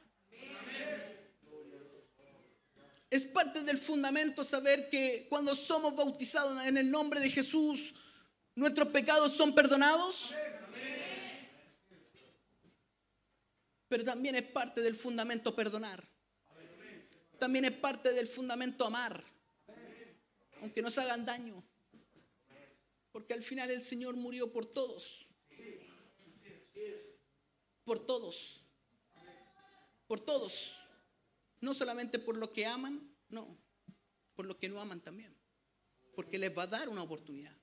Es 3.10 3.25
parte 3.25 3.62
del 3.62 3.78
fundamento 3.78 4.44
saber 4.44 4.90
que 4.90 5.26
cuando 5.30 5.56
somos 5.56 5.96
bautizados 5.96 6.62
en 6.66 6.76
el 6.76 6.90
nombre 6.90 7.20
de 7.20 7.30
Jesús, 7.30 7.94
nuestros 8.54 8.88
pecados 8.88 9.32
son 9.32 9.54
perdonados. 9.54 10.34
Pero 13.88 14.04
también 14.04 14.34
es 14.34 14.42
parte 14.42 14.82
del 14.82 14.94
fundamento 14.94 15.56
perdonar. 15.56 16.06
También 17.38 17.64
es 17.64 17.72
parte 17.72 18.12
del 18.12 18.26
fundamento 18.26 18.84
amar, 18.84 19.25
aunque 20.60 20.82
nos 20.82 20.98
hagan 20.98 21.25
daño. 21.25 21.64
Porque 23.18 23.34
al 23.34 23.42
final 23.42 23.68
el 23.68 23.82
Señor 23.82 24.14
murió 24.14 24.52
por 24.52 24.64
todos. 24.64 25.26
Por 27.82 28.06
todos. 28.06 28.62
Por 30.06 30.20
todos. 30.20 30.78
No 31.60 31.75
solamente 31.75 32.20
por 32.20 32.37
lo 32.37 32.52
que 32.52 32.64
aman, 32.64 33.12
no. 33.28 33.58
Por 34.37 34.46
lo 34.46 34.56
que 34.56 34.68
no 34.68 34.80
aman 34.80 35.00
también. 35.00 35.34
Porque 36.14 36.38
les 36.38 36.56
va 36.56 36.62
a 36.62 36.66
dar 36.68 36.88
una 36.88 37.02
oportunidad. 37.02 37.56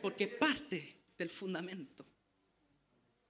Porque 0.00 0.24
es 0.24 0.34
parte 0.34 0.96
del 1.16 1.30
fundamento. 1.30 2.04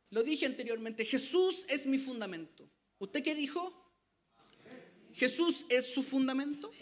Lo 0.09 0.23
dije 0.23 0.47
anteriormente, 0.47 1.05
Jesús 1.05 1.67
es 1.69 1.85
mi 1.85 1.99
fundamento. 1.99 2.67
¿Usted 2.99 3.23
qué 3.23 3.35
dijo? 3.35 3.93
Jesús 5.13 5.67
es 5.69 5.93
su 5.93 6.03
fundamento. 6.03 6.73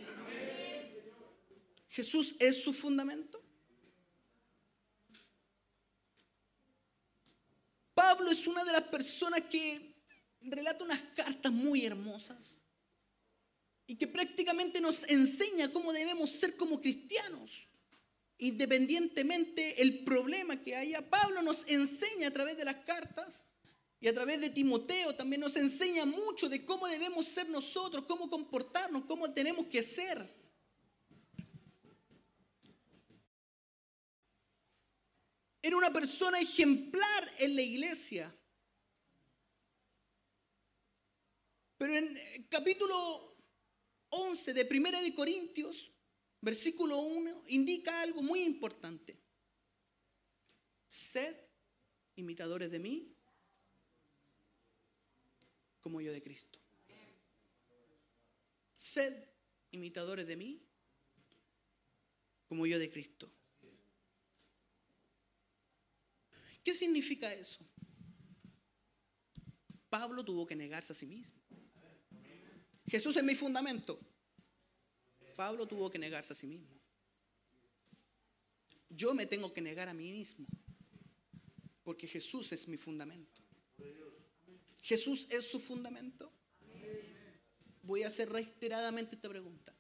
Jesús 1.89 2.37
es 2.39 2.63
su 2.63 2.73
fundamento. 2.73 3.50
Pablo 8.01 8.31
es 8.31 8.47
una 8.47 8.65
de 8.65 8.73
las 8.73 8.85
personas 8.85 9.43
que 9.51 9.95
relata 10.41 10.85
unas 10.85 11.03
cartas 11.15 11.53
muy 11.53 11.85
hermosas 11.85 12.57
y 13.87 13.97
que 13.97 14.07
prácticamente 14.07 14.81
nos 14.81 15.07
enseña 15.11 15.71
cómo 15.71 15.93
debemos 15.93 16.31
ser 16.31 16.57
como 16.57 16.81
cristianos, 16.81 17.69
independientemente 18.39 19.83
el 19.83 20.03
problema 20.03 20.57
que 20.57 20.77
haya. 20.77 21.11
Pablo 21.11 21.43
nos 21.43 21.69
enseña 21.69 22.29
a 22.29 22.31
través 22.31 22.57
de 22.57 22.65
las 22.65 22.77
cartas 22.87 23.45
y 24.01 24.09
a 24.09 24.15
través 24.15 24.41
de 24.41 24.49
Timoteo 24.49 25.15
también 25.15 25.43
nos 25.43 25.57
enseña 25.57 26.07
mucho 26.07 26.49
de 26.49 26.65
cómo 26.65 26.87
debemos 26.89 27.27
ser 27.27 27.51
nosotros, 27.51 28.07
cómo 28.09 28.31
comportarnos, 28.31 29.05
cómo 29.05 29.31
tenemos 29.35 29.67
que 29.67 29.83
ser. 29.83 30.40
Era 35.63 35.77
una 35.77 35.93
persona 35.93 36.41
ejemplar 36.41 37.31
en 37.39 37.57
la 37.57 37.63
iglesia. 37.63 38.35
Pero 41.77 41.97
en 41.97 42.17
eh, 42.17 42.47
capítulo 42.49 43.37
11 44.11 44.55
de 44.55 44.65
Primera 44.65 45.01
de 45.03 45.15
Corintios, 45.15 45.93
versículo 46.41 46.99
1, 46.99 47.45
indica 47.49 48.03
algo 48.03 48.23
muy 48.23 48.41
importante. 48.41 49.19
Sed 50.87 51.37
imitadores 52.17 52.71
de 52.71 52.79
mí 52.79 53.15
como 55.81 56.01
yo 56.01 56.13
de 56.13 56.23
Cristo. 56.23 56.59
Sed 58.77 59.29
imitadores 59.71 60.27
de 60.27 60.37
mí 60.37 60.63
como 62.49 62.67
yo 62.67 62.79
de 62.79 62.91
Cristo. 62.91 63.31
¿Qué 66.71 66.77
significa 66.77 67.35
eso? 67.35 67.67
Pablo 69.89 70.25
tuvo 70.25 70.47
que 70.47 70.55
negarse 70.55 70.93
a 70.93 70.95
sí 70.95 71.05
mismo. 71.05 71.37
Jesús 72.87 73.17
es 73.17 73.25
mi 73.25 73.35
fundamento. 73.35 73.99
Pablo 75.35 75.67
tuvo 75.67 75.91
que 75.91 75.99
negarse 75.99 76.33
a 76.33 76.37
sí 76.37 76.47
mismo. 76.47 76.81
yo 78.89 79.15
me 79.15 79.27
tengo 79.27 79.53
que 79.53 79.61
negar 79.61 79.89
a 79.89 79.95
mí 79.95 80.13
mismo, 80.13 80.47
porque 81.83 82.07
Jesús 82.07 82.53
es 82.53 82.69
mi 82.69 82.77
fundamento. 82.77 83.43
Jesús 84.81 85.27
es 85.29 85.51
su 85.51 85.59
fundamento. 85.59 86.33
Voy 87.83 88.05
a 88.05 88.07
hacer 88.07 88.31
reiteradamente 88.31 89.17
esta 89.17 89.29
pregunta, 89.29 89.75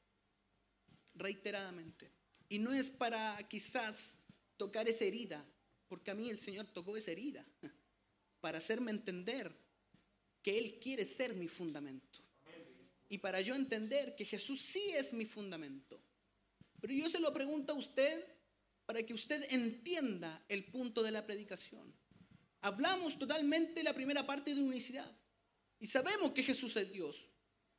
reiteradamente. 1.14 2.10
Y 2.48 2.58
no 2.58 2.72
es 2.72 2.90
para 2.90 3.48
quizás 3.48 4.18
tocar 4.56 4.88
esa 4.88 5.04
herida, 5.04 5.46
porque 5.90 6.12
a 6.12 6.14
mí 6.14 6.30
el 6.30 6.38
Señor 6.38 6.68
tocó 6.68 6.96
esa 6.96 7.10
herida, 7.10 7.44
para 8.40 8.58
hacerme 8.58 8.92
entender 8.92 9.52
que 10.40 10.56
Él 10.56 10.78
quiere 10.78 11.04
ser 11.04 11.34
mi 11.34 11.48
fundamento. 11.48 12.20
Y 13.08 13.18
para 13.18 13.40
yo 13.40 13.56
entender 13.56 14.14
que 14.14 14.24
Jesús 14.24 14.62
sí 14.62 14.92
es 14.92 15.12
mi 15.12 15.26
fundamento. 15.26 16.00
Pero 16.80 16.92
yo 16.92 17.10
se 17.10 17.18
lo 17.18 17.34
pregunto 17.34 17.72
a 17.72 17.76
usted 17.76 18.24
para 18.86 19.02
que 19.02 19.12
usted 19.12 19.52
entienda 19.52 20.44
el 20.48 20.64
punto 20.66 21.02
de 21.02 21.10
la 21.10 21.26
predicación. 21.26 21.92
Hablamos 22.60 23.18
totalmente 23.18 23.82
la 23.82 23.92
primera 23.92 24.24
parte 24.24 24.54
de 24.54 24.62
unicidad. 24.62 25.12
Y 25.80 25.88
sabemos 25.88 26.30
que 26.32 26.44
Jesús 26.44 26.76
es 26.76 26.92
Dios, 26.92 27.28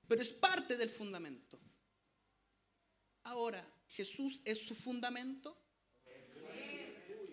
pero 0.06 0.22
es 0.22 0.34
parte 0.34 0.76
del 0.76 0.90
fundamento. 0.90 1.62
Ahora, 3.24 3.66
¿Jesús 3.88 4.42
es 4.46 4.66
su 4.66 4.76
fundamento? 4.76 5.61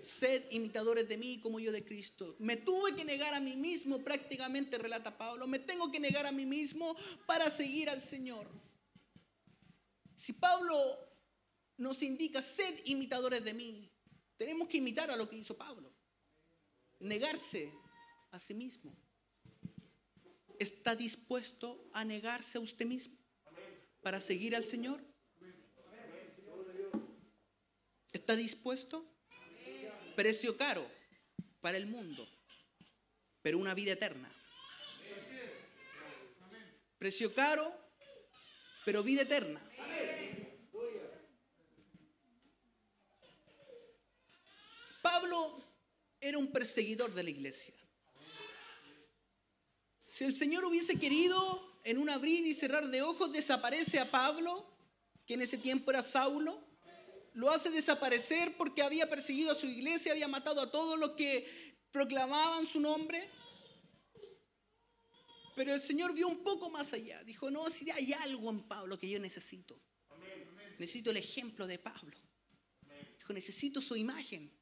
Sed 0.08 0.50
imitadores 0.52 1.06
de 1.06 1.18
mí 1.18 1.38
como 1.38 1.60
yo 1.60 1.70
de 1.70 1.84
Cristo. 1.84 2.34
Me 2.38 2.56
tuve 2.56 2.96
que 2.96 3.04
negar 3.04 3.34
a 3.34 3.40
mí 3.40 3.56
mismo, 3.56 4.02
prácticamente 4.02 4.78
relata 4.78 5.18
Pablo. 5.18 5.46
Me 5.46 5.58
tengo 5.58 5.92
que 5.92 6.00
negar 6.00 6.24
a 6.24 6.32
mí 6.32 6.46
mismo 6.46 6.96
para 7.26 7.50
seguir 7.50 7.90
al 7.90 8.02
Señor. 8.02 8.46
Si 10.14 10.32
Pablo 10.32 10.74
nos 11.76 12.02
indica, 12.02 12.40
sed 12.40 12.80
imitadores 12.86 13.44
de 13.44 13.52
mí, 13.52 13.92
tenemos 14.38 14.66
que 14.68 14.78
imitar 14.78 15.10
a 15.10 15.16
lo 15.16 15.28
que 15.28 15.36
hizo 15.36 15.58
Pablo. 15.58 15.92
Negarse 17.00 17.70
a 18.30 18.38
sí 18.38 18.54
mismo. 18.54 18.96
¿Está 20.58 20.96
dispuesto 20.96 21.90
a 21.92 22.06
negarse 22.06 22.56
a 22.56 22.62
usted 22.62 22.86
mismo 22.86 23.18
para 24.00 24.20
seguir 24.20 24.56
al 24.56 24.64
Señor? 24.64 25.04
¿Está 28.10 28.34
dispuesto? 28.36 29.17
Precio 30.18 30.56
caro 30.56 30.84
para 31.60 31.76
el 31.76 31.86
mundo, 31.86 32.28
pero 33.40 33.56
una 33.56 33.72
vida 33.72 33.92
eterna. 33.92 34.28
Precio 36.98 37.32
caro, 37.32 37.72
pero 38.84 39.04
vida 39.04 39.22
eterna. 39.22 39.62
Pablo 45.02 45.62
era 46.20 46.36
un 46.36 46.50
perseguidor 46.50 47.14
de 47.14 47.22
la 47.22 47.30
iglesia. 47.30 47.74
Si 50.00 50.24
el 50.24 50.34
Señor 50.34 50.64
hubiese 50.64 50.98
querido 50.98 51.78
en 51.84 51.96
un 51.96 52.10
abrir 52.10 52.44
y 52.44 52.54
cerrar 52.54 52.88
de 52.88 53.02
ojos 53.02 53.30
desaparece 53.30 54.00
a 54.00 54.10
Pablo, 54.10 54.68
que 55.24 55.34
en 55.34 55.42
ese 55.42 55.58
tiempo 55.58 55.92
era 55.92 56.02
Saulo, 56.02 56.67
lo 57.38 57.52
hace 57.52 57.70
desaparecer 57.70 58.56
porque 58.56 58.82
había 58.82 59.08
perseguido 59.08 59.52
a 59.52 59.54
su 59.54 59.66
iglesia, 59.66 60.10
había 60.10 60.26
matado 60.26 60.60
a 60.60 60.72
todos 60.72 60.98
los 60.98 61.10
que 61.10 61.78
proclamaban 61.92 62.66
su 62.66 62.80
nombre. 62.80 63.30
Pero 65.54 65.72
el 65.72 65.80
Señor 65.80 66.14
vio 66.14 66.26
un 66.26 66.42
poco 66.42 66.68
más 66.68 66.92
allá. 66.92 67.22
Dijo, 67.22 67.48
no, 67.48 67.70
si 67.70 67.88
hay 67.92 68.12
algo 68.12 68.50
en 68.50 68.62
Pablo 68.64 68.98
que 68.98 69.08
yo 69.08 69.20
necesito. 69.20 69.80
Necesito 70.80 71.12
el 71.12 71.18
ejemplo 71.18 71.68
de 71.68 71.78
Pablo. 71.78 72.18
Dijo, 73.16 73.32
necesito 73.32 73.80
su 73.80 73.94
imagen. 73.94 74.52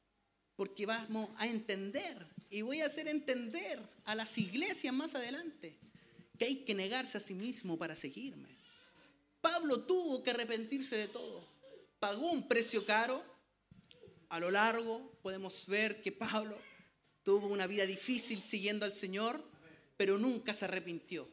Porque 0.55 0.85
vamos 0.85 1.31
a 1.37 1.47
entender 1.47 2.27
y 2.51 2.61
voy 2.61 2.81
a 2.81 2.85
hacer 2.85 3.07
entender 3.07 3.81
a 4.05 4.13
las 4.13 4.37
iglesias 4.37 4.93
más 4.93 5.15
adelante 5.15 5.79
que 6.37 6.45
hay 6.45 6.55
que 6.63 6.75
negarse 6.75 7.17
a 7.17 7.21
sí 7.21 7.33
mismo 7.33 7.75
para 7.75 7.95
seguirme. 7.95 8.55
Pablo 9.41 9.81
tuvo 9.81 10.21
que 10.21 10.29
arrepentirse 10.29 10.95
de 10.95 11.07
todo 11.07 11.56
pagó 11.99 12.31
un 12.31 12.47
precio 12.47 12.85
caro. 12.85 13.23
A 14.29 14.39
lo 14.39 14.51
largo 14.51 15.11
podemos 15.21 15.65
ver 15.67 16.01
que 16.01 16.11
Pablo 16.11 16.57
tuvo 17.23 17.47
una 17.47 17.67
vida 17.67 17.85
difícil 17.85 18.41
siguiendo 18.41 18.85
al 18.85 18.93
Señor, 18.93 19.43
pero 19.95 20.17
nunca 20.17 20.53
se 20.53 20.65
arrepintió. 20.65 21.27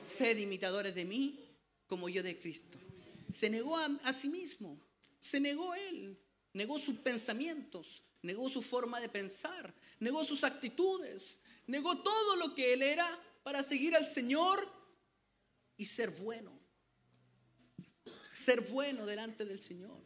Sed 0.00 0.36
imitadores 0.38 0.94
de 0.94 1.04
mí 1.04 1.40
como 1.86 2.08
yo 2.08 2.22
de 2.22 2.38
Cristo. 2.38 2.78
Se 3.30 3.48
negó 3.50 3.76
a, 3.76 4.12
sí 4.12 4.28
mismo, 4.28 4.78
se 5.18 5.40
negó 5.40 5.74
él, 5.74 6.16
negó 6.52 6.78
sus 6.78 6.98
pensamientos, 6.98 8.02
negó 8.22 8.48
su 8.48 8.62
forma 8.62 9.00
de 9.00 9.08
pensar, 9.08 9.74
negó 9.98 10.24
sus 10.24 10.44
actitudes, 10.44 11.38
negó 11.66 11.98
todo 11.98 12.36
lo 12.36 12.54
que 12.54 12.74
él 12.74 12.82
era 12.82 13.08
para 13.42 13.62
seguir 13.62 13.96
al 13.96 14.06
Señor 14.06 14.68
y 15.76 15.86
ser 15.86 16.10
bueno 16.10 16.63
ser 18.44 18.60
bueno 18.60 19.06
delante 19.06 19.44
del 19.44 19.60
Señor, 19.60 19.98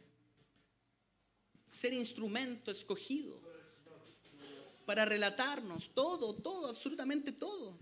ser 1.69 1.93
instrumento 1.93 2.71
escogido 2.71 3.39
para 4.85 5.05
relatarnos 5.05 5.91
todo, 5.93 6.33
todo, 6.35 6.67
absolutamente 6.67 7.31
todo, 7.31 7.77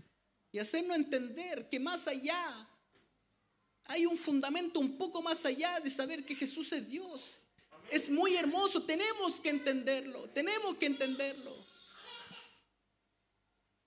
y 0.52 0.58
hacernos 0.58 0.96
entender 0.96 1.68
que 1.68 1.78
más 1.78 2.08
allá 2.08 2.68
hay 3.84 4.04
un 4.04 4.16
fundamento 4.16 4.80
un 4.80 4.98
poco 4.98 5.22
más 5.22 5.44
allá 5.46 5.80
de 5.80 5.90
saber 5.90 6.24
que 6.24 6.34
Jesús 6.34 6.72
es 6.72 6.86
Dios. 6.88 7.40
Es 7.90 8.10
muy 8.10 8.36
hermoso, 8.36 8.82
tenemos 8.82 9.40
que 9.40 9.48
entenderlo, 9.48 10.28
tenemos 10.30 10.76
que 10.76 10.86
entenderlo. 10.86 11.56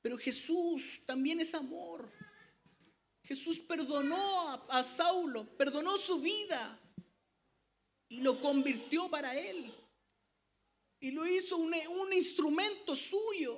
Pero 0.01 0.17
Jesús 0.17 1.01
también 1.05 1.39
es 1.39 1.53
amor. 1.53 2.09
Jesús 3.31 3.59
perdonó 3.59 4.61
a, 4.67 4.83
Saulo, 4.83 5.45
perdonó 5.55 5.97
su 5.97 6.19
vida 6.19 6.77
y 8.09 8.19
lo 8.19 8.41
convirtió 8.41 9.09
para 9.09 9.33
él. 9.33 9.73
Y 10.99 11.11
lo 11.11 11.25
hizo 11.25 11.55
un, 11.55 11.73
un 11.73 12.11
instrumento 12.11 12.93
suyo. 12.93 13.57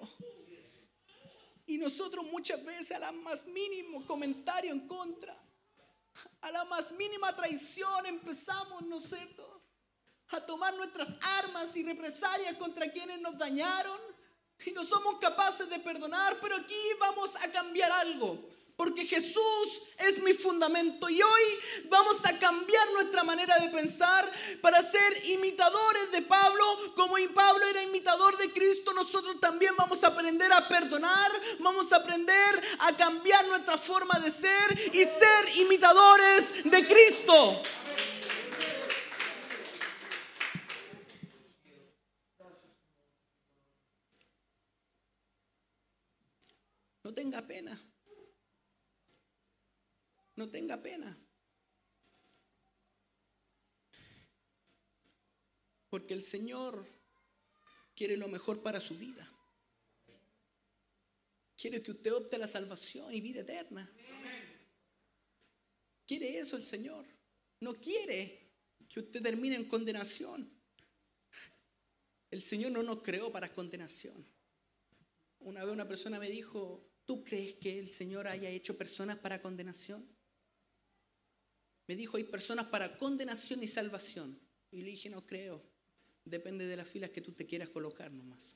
Y 1.66 1.80
nosotros 1.80 2.24
muchas 2.26 2.64
veces 2.64 2.92
a 2.92 3.00
la 3.00 3.12
más 3.14 3.48
mínimo 3.48 4.06
comentario 4.06 4.72
en 4.72 4.88
contra, 4.88 5.36
a 6.42 6.52
la 6.52 6.66
más 6.66 6.92
mínima 6.92 7.36
traición 7.36 8.06
empezamos, 8.06 8.84
¿no 8.84 9.00
es 9.00 9.10
cierto? 9.10 9.64
A 10.28 10.46
tomar 10.46 10.76
nuestras 10.76 11.18
armas 11.40 11.76
y 11.76 11.84
represalias 11.84 12.58
contra 12.58 12.92
quienes 12.92 13.20
nos 13.22 13.40
dañaron 13.40 14.00
y 14.68 14.72
no 14.72 14.84
somos 14.84 15.18
capaces 15.18 15.68
de 15.68 15.80
perdonar, 15.80 16.38
pero 16.44 16.58
aquí 16.58 16.80
vamos 17.00 17.36
a 17.38 17.52
cambiar 17.52 17.92
algo. 17.92 18.54
Porque 18.76 19.06
Jesús 19.06 19.84
es 20.00 20.22
mi 20.24 20.34
fundamento 20.34 21.08
y 21.08 21.22
hoy 21.22 21.42
vamos 21.90 22.26
a 22.26 22.38
cambiar 22.40 22.92
nuestra 22.94 23.24
manera 23.24 23.58
de 23.60 23.70
pensar 23.70 24.30
para 24.62 24.82
ser 24.82 25.26
imitadores 25.28 26.12
de 26.12 26.24
Pablo. 26.24 26.94
Como 26.96 27.16
Pablo 27.36 27.66
era 27.68 27.84
imitador 27.84 28.36
de 28.38 28.52
Cristo, 28.52 28.92
nosotros 28.94 29.40
también 29.40 29.76
vamos 29.78 30.04
a 30.04 30.08
aprender 30.08 30.52
a 30.52 30.68
perdonar, 30.68 31.32
vamos 31.60 31.94
a 31.94 31.98
aprender 31.98 32.62
a 32.80 32.94
cambiar 32.98 33.46
nuestra 33.48 33.78
forma 33.78 34.20
de 34.20 34.32
ser 34.32 34.92
y 34.94 35.04
ser 35.04 35.58
imitadores 35.58 36.64
de 36.64 36.88
Cristo. 36.88 37.62
No 47.04 47.14
tenga 47.14 47.42
pena. 47.42 47.80
No 50.36 50.43
tenga 50.54 50.82
pena. 50.82 51.18
Porque 55.90 56.14
el 56.14 56.24
Señor 56.24 56.88
quiere 57.96 58.16
lo 58.18 58.28
mejor 58.28 58.62
para 58.62 58.80
su 58.80 58.96
vida. 58.98 59.28
Quiere 61.58 61.82
que 61.82 61.92
usted 61.92 62.14
opte 62.14 62.38
la 62.38 62.48
salvación 62.48 63.14
y 63.14 63.20
vida 63.22 63.42
eterna. 63.42 63.92
Quiere 66.06 66.38
eso 66.38 66.56
el 66.56 66.64
Señor. 66.64 67.06
No 67.60 67.74
quiere 67.74 68.52
que 68.88 69.00
usted 69.00 69.24
termine 69.24 69.56
en 69.56 69.68
condenación. 69.68 70.52
El 72.30 72.42
Señor 72.44 72.72
no 72.74 72.84
nos 72.84 73.02
creó 73.02 73.32
para 73.32 73.54
condenación. 73.54 74.24
Una 75.40 75.64
vez 75.64 75.74
una 75.74 75.88
persona 75.88 76.20
me 76.20 76.30
dijo, 76.30 76.92
¿tú 77.06 77.24
crees 77.24 77.56
que 77.56 77.80
el 77.80 77.90
Señor 77.92 78.28
haya 78.28 78.50
hecho 78.50 78.78
personas 78.78 79.18
para 79.18 79.42
condenación? 79.42 80.08
Me 81.88 81.96
dijo, 81.96 82.18
hay 82.18 82.24
personas 82.24 82.66
para 82.68 82.98
condenación 82.98 83.62
y 83.64 83.68
salvación. 83.68 84.40
Y 84.72 84.82
le 84.82 84.92
dije, 84.92 85.10
no 85.10 85.26
creo. 85.26 85.62
Depende 86.26 86.66
de 86.66 86.78
las 86.78 86.88
filas 86.88 87.12
que 87.12 87.22
tú 87.22 87.34
te 87.34 87.46
quieras 87.46 87.70
colocar 87.70 88.12
nomás. 88.12 88.56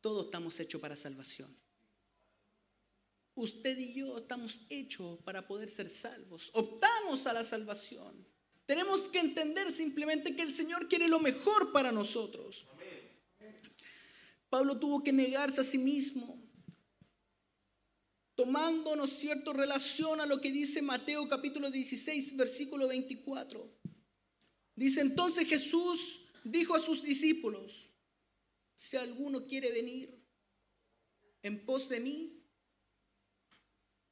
Todos 0.00 0.26
estamos 0.26 0.58
hechos 0.60 0.80
para 0.80 0.96
salvación. 0.96 1.56
Usted 3.34 3.78
y 3.78 3.92
yo 3.92 4.18
estamos 4.18 4.62
hechos 4.70 5.18
para 5.20 5.46
poder 5.46 5.70
ser 5.70 5.90
salvos. 5.90 6.50
Optamos 6.54 7.26
a 7.26 7.32
la 7.32 7.44
salvación. 7.44 8.26
Tenemos 8.64 9.02
que 9.08 9.20
entender 9.20 9.70
simplemente 9.70 10.34
que 10.34 10.42
el 10.42 10.54
Señor 10.54 10.88
quiere 10.88 11.06
lo 11.06 11.20
mejor 11.20 11.70
para 11.70 11.92
nosotros. 11.92 12.66
Pablo 14.48 14.78
tuvo 14.78 15.04
que 15.04 15.12
negarse 15.12 15.60
a 15.60 15.64
sí 15.64 15.78
mismo, 15.78 16.45
tomando, 18.36 18.94
¿no 18.94 19.06
es 19.06 19.18
cierto?, 19.18 19.52
relación 19.52 20.20
a 20.20 20.26
lo 20.26 20.40
que 20.40 20.52
dice 20.52 20.82
Mateo 20.82 21.26
capítulo 21.28 21.70
16, 21.70 22.36
versículo 22.36 22.86
24. 22.86 23.74
Dice 24.76 25.00
entonces 25.00 25.48
Jesús 25.48 26.20
dijo 26.44 26.74
a 26.74 26.80
sus 26.80 27.02
discípulos, 27.02 27.90
si 28.76 28.98
alguno 28.98 29.46
quiere 29.46 29.72
venir 29.72 30.22
en 31.42 31.64
pos 31.64 31.88
de 31.88 31.98
mí, 31.98 32.44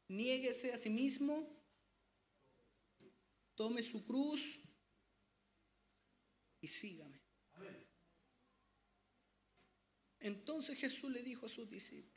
niéguese 0.08 0.72
a 0.72 0.78
sí 0.78 0.88
mismo, 0.88 1.46
tome 3.54 3.82
su 3.82 4.04
cruz 4.06 4.58
y 6.62 6.66
sígame. 6.66 7.20
Entonces 10.18 10.78
Jesús 10.78 11.10
le 11.10 11.22
dijo 11.22 11.44
a 11.44 11.50
sus 11.50 11.68
discípulos, 11.68 12.13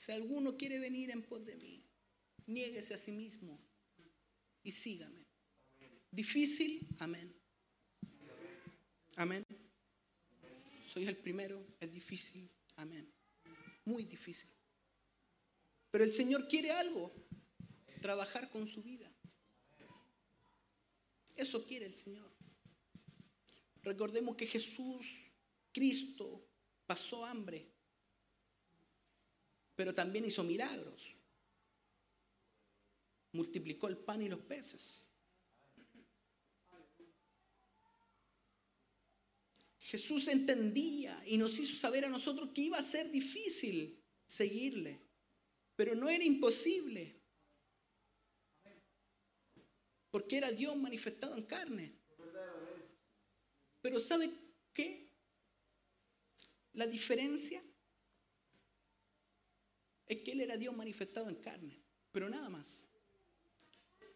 si 0.00 0.12
alguno 0.12 0.56
quiere 0.56 0.78
venir 0.78 1.10
en 1.10 1.22
pos 1.22 1.44
de 1.44 1.54
mí, 1.56 1.84
niéguese 2.46 2.94
a 2.94 2.96
sí 2.96 3.12
mismo 3.12 3.60
y 4.62 4.72
sígame. 4.72 5.26
Difícil, 6.10 6.88
amén. 7.00 7.30
Amén. 9.16 9.44
Soy 10.82 11.06
el 11.06 11.18
primero, 11.18 11.62
es 11.78 11.92
difícil, 11.92 12.50
amén. 12.76 13.12
Muy 13.84 14.04
difícil. 14.04 14.48
Pero 15.90 16.02
el 16.02 16.14
Señor 16.14 16.48
quiere 16.48 16.70
algo, 16.70 17.12
trabajar 18.00 18.48
con 18.48 18.66
su 18.66 18.82
vida. 18.82 19.12
Eso 21.36 21.66
quiere 21.66 21.84
el 21.84 21.94
Señor. 21.94 22.32
Recordemos 23.82 24.34
que 24.34 24.46
Jesús, 24.46 25.26
Cristo, 25.70 26.48
pasó 26.86 27.26
hambre, 27.26 27.79
pero 29.80 29.94
también 29.94 30.26
hizo 30.26 30.44
milagros. 30.44 31.16
Multiplicó 33.32 33.88
el 33.88 33.96
pan 33.96 34.20
y 34.20 34.28
los 34.28 34.40
peces. 34.40 35.06
Jesús 39.78 40.28
entendía 40.28 41.24
y 41.26 41.38
nos 41.38 41.58
hizo 41.58 41.74
saber 41.76 42.04
a 42.04 42.10
nosotros 42.10 42.50
que 42.50 42.60
iba 42.60 42.76
a 42.76 42.82
ser 42.82 43.10
difícil 43.10 44.04
seguirle, 44.26 45.00
pero 45.76 45.94
no 45.94 46.10
era 46.10 46.24
imposible, 46.24 47.18
porque 50.10 50.36
era 50.36 50.52
Dios 50.52 50.76
manifestado 50.76 51.38
en 51.38 51.44
carne. 51.44 51.94
Pero 53.80 53.98
¿sabe 53.98 54.30
qué? 54.74 55.08
La 56.74 56.86
diferencia 56.86 57.64
es 60.10 60.22
que 60.22 60.32
Él 60.32 60.40
era 60.40 60.56
Dios 60.56 60.76
manifestado 60.76 61.28
en 61.28 61.36
carne, 61.36 61.78
pero 62.10 62.28
nada 62.28 62.48
más. 62.48 62.82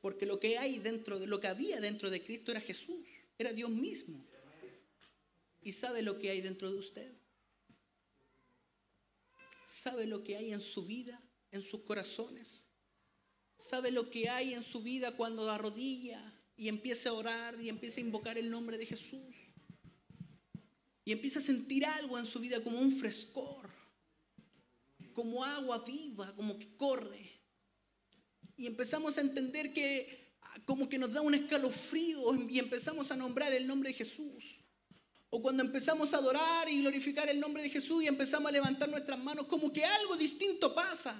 Porque 0.00 0.26
lo 0.26 0.40
que 0.40 0.58
hay 0.58 0.80
dentro 0.80 1.20
de 1.20 1.28
lo 1.28 1.38
que 1.38 1.46
había 1.46 1.80
dentro 1.80 2.10
de 2.10 2.20
Cristo 2.20 2.50
era 2.50 2.60
Jesús, 2.60 3.06
era 3.38 3.52
Dios 3.52 3.70
mismo. 3.70 4.26
¿Y 5.62 5.70
sabe 5.70 6.02
lo 6.02 6.18
que 6.18 6.30
hay 6.30 6.40
dentro 6.40 6.68
de 6.68 6.78
usted? 6.78 7.12
¿Sabe 9.68 10.06
lo 10.06 10.24
que 10.24 10.36
hay 10.36 10.52
en 10.52 10.60
su 10.60 10.84
vida, 10.84 11.22
en 11.52 11.62
sus 11.62 11.82
corazones? 11.82 12.64
¿Sabe 13.56 13.92
lo 13.92 14.10
que 14.10 14.28
hay 14.28 14.52
en 14.52 14.64
su 14.64 14.82
vida 14.82 15.16
cuando 15.16 15.48
arrodilla 15.48 16.20
y 16.56 16.66
empieza 16.66 17.10
a 17.10 17.12
orar 17.12 17.60
y 17.60 17.68
empieza 17.68 18.00
a 18.00 18.04
invocar 18.04 18.36
el 18.36 18.50
nombre 18.50 18.78
de 18.78 18.86
Jesús? 18.86 19.36
Y 21.04 21.12
empieza 21.12 21.38
a 21.38 21.42
sentir 21.42 21.86
algo 21.86 22.18
en 22.18 22.26
su 22.26 22.40
vida 22.40 22.64
como 22.64 22.80
un 22.80 22.96
frescor, 22.96 23.70
como 25.14 25.44
agua 25.44 25.78
viva, 25.78 26.34
como 26.36 26.58
que 26.58 26.76
corre. 26.76 27.30
Y 28.56 28.66
empezamos 28.66 29.16
a 29.16 29.22
entender 29.22 29.72
que 29.72 30.24
como 30.64 30.88
que 30.88 30.98
nos 30.98 31.12
da 31.12 31.20
un 31.20 31.34
escalofrío 31.34 32.34
y 32.48 32.58
empezamos 32.58 33.10
a 33.10 33.16
nombrar 33.16 33.52
el 33.52 33.66
nombre 33.66 33.90
de 33.90 33.96
Jesús. 33.96 34.60
O 35.30 35.42
cuando 35.42 35.64
empezamos 35.64 36.14
a 36.14 36.18
adorar 36.18 36.68
y 36.68 36.80
glorificar 36.80 37.28
el 37.28 37.40
nombre 37.40 37.62
de 37.62 37.70
Jesús 37.70 38.04
y 38.04 38.06
empezamos 38.06 38.48
a 38.48 38.52
levantar 38.52 38.88
nuestras 38.88 39.18
manos, 39.18 39.46
como 39.46 39.72
que 39.72 39.84
algo 39.84 40.16
distinto 40.16 40.74
pasa. 40.74 41.16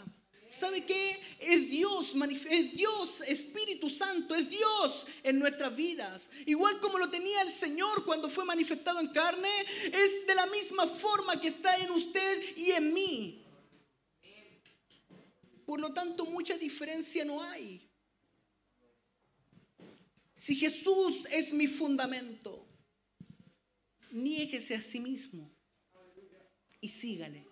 ¿Sabe 0.49 0.85
qué? 0.85 1.19
Es 1.41 1.69
Dios, 1.69 2.15
es 2.49 2.73
Dios, 2.77 3.23
Espíritu 3.27 3.91
Santo, 3.91 4.37
es 4.37 4.49
Dios 4.49 5.07
en 5.25 5.41
nuestras 5.41 5.75
vidas. 5.75 6.31
Igual 6.47 6.79
como 6.79 6.99
lo 6.99 7.11
tenía 7.11 7.43
el 7.43 7.53
Señor 7.53 8.05
cuando 8.05 8.31
fue 8.31 8.45
manifestado 8.45 9.01
en 9.01 9.09
carne, 9.09 9.51
es 9.93 10.27
de 10.29 10.35
la 10.35 10.47
misma 10.47 10.87
forma 10.87 11.41
que 11.41 11.49
está 11.49 11.77
en 11.79 11.91
usted 11.91 12.57
y 12.57 12.71
en 12.71 12.95
mí. 12.95 13.44
Por 15.75 15.81
lo 15.81 15.93
tanto, 15.93 16.25
mucha 16.27 16.57
diferencia 16.57 17.25
no 17.25 17.43
hay. 17.43 17.91
Si 20.33 20.55
Jesús 20.55 21.27
es 21.33 21.53
mi 21.53 21.67
fundamento, 21.67 22.65
niéguese 24.13 24.77
a 24.77 24.81
sí 24.81 25.01
mismo 25.01 25.53
y 26.81 26.89
sígale. 26.89 27.49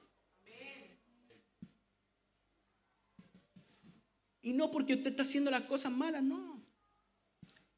Y 4.43 4.53
no 4.53 4.71
porque 4.71 4.95
usted 4.95 5.11
está 5.11 5.25
haciendo 5.25 5.51
las 5.51 5.65
cosas 5.65 5.91
malas, 5.91 6.23
no. 6.23 6.65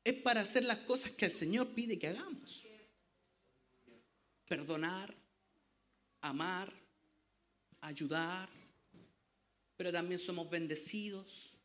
Es 0.05 0.21
para 0.21 0.43
hacer 0.43 0.65
las 0.65 0.81
cosas 0.81 1.13
que 1.13 1.25
el 1.25 1.33
Señor 1.33 1.73
pide 1.73 1.99
que 1.99 2.09
hagamos. 2.09 2.67
Perdonar, 4.47 5.17
amar, 6.21 6.71
ayudar, 7.81 8.64
pero 9.77 9.93
también 9.93 10.21
somos 10.21 10.49
bendecidos, 10.49 11.57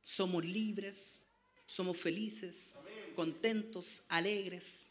somos 0.00 0.44
libres, 0.44 1.20
somos 1.66 1.98
felices, 1.98 2.72
contentos, 3.14 4.02
alegres. 4.08 4.86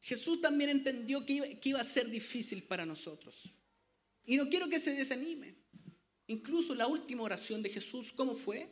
Jesús 0.00 0.40
también 0.40 0.70
entendió 0.70 1.24
que 1.24 1.58
iba, 1.62 1.80
a 1.80 1.84
ser 1.84 2.10
difícil 2.10 2.64
para 2.64 2.84
nosotros. 2.84 3.44
Y 4.26 4.36
no 4.36 4.48
quiero 4.48 4.68
que 4.68 4.80
se 4.80 4.92
desanime. 4.92 5.54
Incluso 6.26 6.74
la 6.74 6.88
última 6.88 7.22
oración 7.22 7.62
de 7.62 7.70
Jesús, 7.70 8.12
¿cómo 8.12 8.34
fue? 8.34 8.68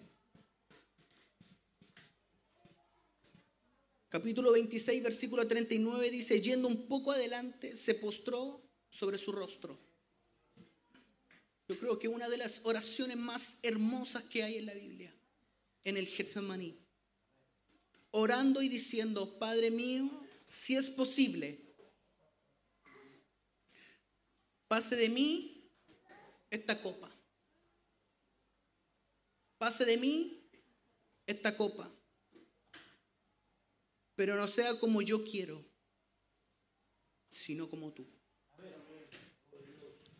Capítulo 4.09 4.53
26, 4.53 5.03
versículo 5.03 5.47
39 5.47 6.11
dice, 6.11 6.41
yendo 6.41 6.67
un 6.67 6.89
poco 6.89 7.13
adelante, 7.13 7.77
se 7.77 7.95
postró 7.95 8.68
sobre 8.91 9.19
su 9.19 9.33
rostro. 9.33 9.79
Yo 11.69 11.79
creo 11.79 11.99
que 11.99 12.09
una 12.09 12.29
de 12.29 12.39
las 12.39 12.63
oraciones 12.65 13.17
más 13.19 13.59
hermosas 13.63 14.25
que 14.25 14.43
hay 14.43 14.57
en 14.57 14.67
la 14.67 14.75
Biblia, 14.75 15.15
en 15.85 15.97
el 15.97 16.07
Getsemaní. 16.07 16.79
Orando 18.11 18.63
y 18.63 18.69
diciendo, 18.71 19.39
Padre 19.39 19.71
mío, 19.71 20.09
si 20.47 20.77
es 20.77 20.89
posible, 20.89 21.61
pase 24.67 24.97
de 24.97 25.11
mí 25.11 25.71
esta 26.51 26.81
copa. 26.81 27.11
Pase 29.59 29.85
de 29.85 29.99
mí 29.99 30.49
esta 31.27 31.55
copa. 31.55 31.93
Pero 34.15 34.37
no 34.37 34.49
sea 34.49 34.81
como 34.81 35.03
yo 35.03 35.23
quiero, 35.23 35.63
sino 37.31 37.69
como 37.69 37.93
tú. 37.93 38.18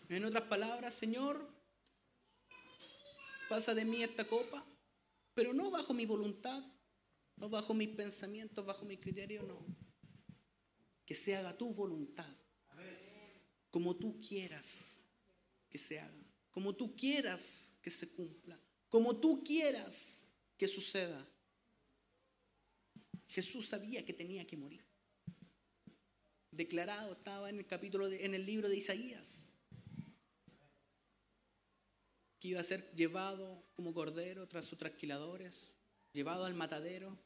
En 0.09 0.25
otras 0.25 0.45
palabras, 0.45 0.95
Señor, 0.95 1.47
pasa 3.49 3.75
de 3.75 3.85
mí 3.85 4.03
esta 4.03 4.25
copa, 4.25 4.65
pero 5.35 5.53
no 5.53 5.71
bajo 5.71 5.93
mi 5.93 6.07
voluntad, 6.07 6.65
no 7.37 7.49
bajo 7.49 7.75
mis 7.75 7.91
pensamientos, 7.91 8.65
bajo 8.65 8.85
mi 8.85 8.97
criterio, 8.97 9.43
no 9.43 9.67
que 11.09 11.15
se 11.15 11.35
haga 11.35 11.57
tu 11.57 11.73
voluntad, 11.73 12.37
como 13.71 13.97
tú 13.97 14.21
quieras 14.21 14.99
que 15.71 15.79
se 15.79 15.99
haga, 15.99 16.23
como 16.51 16.77
tú 16.77 16.95
quieras 16.95 17.73
que 17.81 17.91
se 17.91 18.11
cumpla, 18.11 18.61
como 18.91 19.17
tú 19.19 19.43
quieras 19.43 20.25
que 20.59 20.69
suceda. 20.69 21.27
Jesús 23.27 23.69
sabía 23.69 24.05
que 24.05 24.13
tenía 24.13 24.47
que 24.47 24.59
morir. 24.59 24.85
Declarado 26.51 27.15
estaba 27.15 27.49
en 27.49 27.57
el 27.57 27.67
capítulo 27.67 28.07
en 28.09 28.35
el 28.35 28.45
libro 28.45 28.69
de 28.69 28.77
Isaías 28.77 29.48
que 32.41 32.49
iba 32.49 32.61
a 32.61 32.65
ser 32.65 32.95
llevado 32.95 33.65
como 33.75 33.93
cordero 33.93 34.47
tras 34.47 34.65
sus 34.65 34.79
trasquiladores, 34.79 35.73
llevado 36.13 36.45
al 36.45 36.55
matadero. 36.55 37.19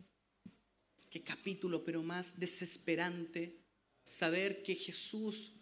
Qué 1.10 1.22
capítulo, 1.22 1.84
pero 1.84 2.02
más 2.02 2.38
desesperante 2.40 3.60
saber 4.04 4.62
que 4.62 4.74
Jesús 4.74 5.52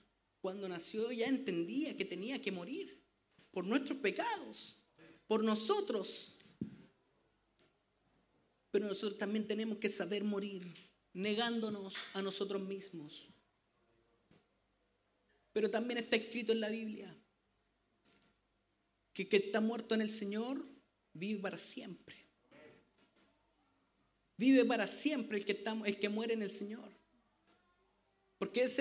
cuando 0.40 0.68
nació 0.68 1.10
ya 1.12 1.26
entendía 1.26 1.96
que 1.96 2.04
tenía 2.04 2.40
que 2.40 2.52
morir 2.52 3.02
por 3.50 3.66
nuestros 3.66 3.98
pecados, 3.98 4.78
por 5.26 5.42
nosotros. 5.42 6.36
Pero 8.70 8.86
nosotros 8.86 9.18
también 9.18 9.46
tenemos 9.48 9.78
que 9.78 9.88
saber 9.88 10.22
morir, 10.22 10.72
negándonos 11.12 11.94
a 12.14 12.22
nosotros 12.22 12.62
mismos. 12.62 13.28
Pero 15.52 15.68
también 15.68 15.98
está 15.98 16.14
escrito 16.14 16.52
en 16.52 16.60
la 16.60 16.68
Biblia 16.68 17.19
que 19.28 19.38
que 19.40 19.46
está 19.46 19.60
muerto 19.60 19.94
en 19.94 20.00
el 20.00 20.10
Señor 20.10 20.64
vive 21.12 21.40
para 21.40 21.58
siempre. 21.58 22.16
Vive 24.36 24.64
para 24.64 24.86
siempre 24.86 25.38
el 25.38 25.44
que, 25.44 25.52
está, 25.52 25.76
el 25.84 25.98
que 25.98 26.08
muere 26.08 26.34
en 26.34 26.42
el 26.42 26.50
Señor. 26.50 26.90
Porque 28.38 28.62
es 28.62 28.80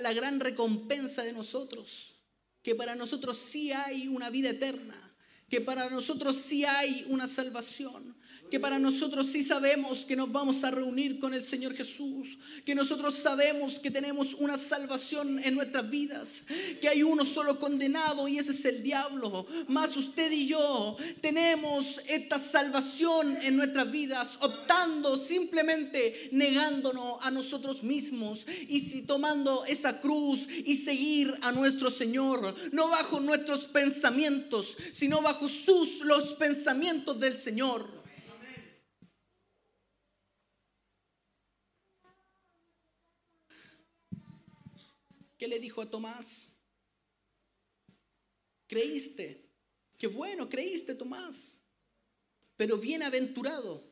la 0.00 0.12
gran 0.12 0.40
recompensa 0.40 1.22
de 1.22 1.32
nosotros. 1.32 2.20
Que 2.62 2.74
para 2.74 2.96
nosotros 2.96 3.36
sí 3.36 3.70
hay 3.70 4.08
una 4.08 4.28
vida 4.28 4.50
eterna. 4.50 5.05
Que 5.48 5.60
para 5.60 5.88
nosotros 5.90 6.36
sí 6.36 6.64
hay 6.64 7.04
una 7.08 7.28
salvación 7.28 8.16
que 8.50 8.60
para 8.60 8.78
nosotros 8.78 9.26
sí 9.32 9.42
sabemos 9.42 10.04
que 10.04 10.16
nos 10.16 10.30
vamos 10.30 10.62
a 10.64 10.70
reunir 10.70 11.18
con 11.18 11.34
el 11.34 11.44
Señor 11.44 11.74
Jesús, 11.74 12.38
que 12.64 12.74
nosotros 12.74 13.14
sabemos 13.14 13.78
que 13.78 13.90
tenemos 13.90 14.34
una 14.34 14.56
salvación 14.56 15.40
en 15.40 15.54
nuestras 15.54 15.88
vidas, 15.90 16.44
que 16.80 16.88
hay 16.88 17.02
uno 17.02 17.24
solo 17.24 17.58
condenado 17.58 18.28
y 18.28 18.38
ese 18.38 18.52
es 18.52 18.64
el 18.64 18.82
diablo. 18.82 19.46
Más 19.68 19.96
usted 19.96 20.30
y 20.30 20.46
yo 20.46 20.96
tenemos 21.20 22.00
esta 22.08 22.38
salvación 22.38 23.36
en 23.42 23.56
nuestras 23.56 23.90
vidas, 23.90 24.38
optando 24.40 25.16
simplemente 25.16 26.28
negándonos 26.32 27.18
a 27.22 27.30
nosotros 27.30 27.82
mismos 27.82 28.46
y 28.68 28.80
si 28.80 29.02
tomando 29.02 29.64
esa 29.66 30.00
cruz 30.00 30.46
y 30.48 30.76
seguir 30.76 31.34
a 31.42 31.52
nuestro 31.52 31.90
Señor, 31.90 32.54
no 32.72 32.88
bajo 32.88 33.20
nuestros 33.20 33.64
pensamientos, 33.64 34.76
sino 34.92 35.20
bajo 35.20 35.35
sus 35.40 36.00
los 36.00 36.34
pensamientos 36.34 37.18
del 37.18 37.36
Señor. 37.36 37.96
¿Qué 45.38 45.48
le 45.48 45.58
dijo 45.58 45.82
a 45.82 45.90
Tomás? 45.90 46.48
Creíste. 48.66 49.50
Qué 49.98 50.06
bueno, 50.06 50.48
creíste, 50.48 50.94
Tomás. 50.94 51.56
Pero 52.56 52.78
bienaventurado 52.78 53.84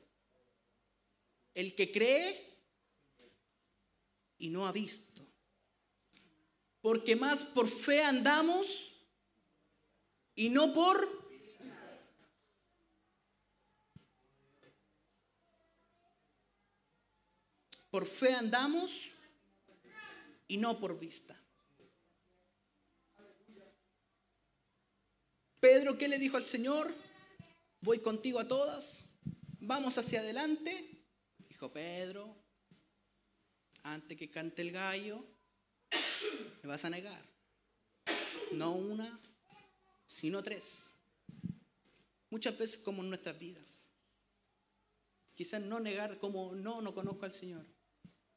el 1.54 1.74
que 1.74 1.92
cree 1.92 2.54
y 4.38 4.48
no 4.48 4.66
ha 4.66 4.72
visto. 4.72 5.22
Porque 6.80 7.16
más 7.16 7.44
por 7.44 7.68
fe 7.68 8.02
andamos 8.02 8.92
y 10.34 10.50
no 10.50 10.74
por... 10.74 11.23
Por 17.94 18.08
fe 18.08 18.34
andamos 18.34 19.12
y 20.48 20.56
no 20.56 20.80
por 20.80 20.98
vista. 20.98 21.40
Pedro, 25.60 25.96
¿qué 25.96 26.08
le 26.08 26.18
dijo 26.18 26.36
al 26.36 26.44
Señor? 26.44 26.92
Voy 27.82 28.00
contigo 28.00 28.40
a 28.40 28.48
todas, 28.48 29.04
vamos 29.60 29.96
hacia 29.96 30.18
adelante. 30.18 31.04
Dijo 31.48 31.72
Pedro, 31.72 32.34
antes 33.84 34.18
que 34.18 34.28
cante 34.28 34.62
el 34.62 34.72
gallo, 34.72 35.24
me 36.64 36.68
vas 36.68 36.84
a 36.84 36.90
negar. 36.90 37.24
No 38.50 38.72
una, 38.72 39.20
sino 40.04 40.42
tres. 40.42 40.86
Muchas 42.28 42.58
veces 42.58 42.76
como 42.76 43.04
en 43.04 43.10
nuestras 43.10 43.38
vidas. 43.38 43.86
Quizás 45.36 45.60
no 45.60 45.78
negar 45.78 46.18
como 46.18 46.56
no, 46.56 46.82
no 46.82 46.92
conozco 46.92 47.24
al 47.24 47.34
Señor 47.34 47.73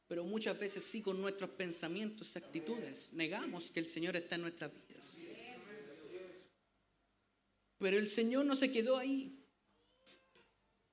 pero 0.08 0.24
muchas 0.24 0.58
veces 0.58 0.82
sí 0.82 1.02
con 1.02 1.20
nuestros 1.20 1.50
pensamientos 1.50 2.32
y 2.34 2.38
actitudes 2.38 3.10
negamos 3.12 3.70
que 3.70 3.80
el 3.80 3.86
Señor 3.86 4.16
está 4.16 4.36
en 4.36 4.40
nuestras 4.40 4.72
vidas. 4.72 5.16
Pero 7.76 7.98
el 7.98 8.08
Señor 8.08 8.46
no 8.46 8.56
se 8.56 8.72
quedó 8.72 8.96
ahí. 8.96 9.38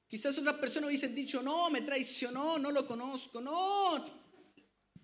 Quizás 0.08 0.38
otras 0.38 0.58
personas 0.58 0.90
hubiesen 0.90 1.16
dicho, 1.16 1.42
no, 1.42 1.70
me 1.72 1.82
traicionó, 1.82 2.60
no 2.60 2.72
lo 2.72 2.86
conozco, 2.86 3.42
no. 3.42 4.06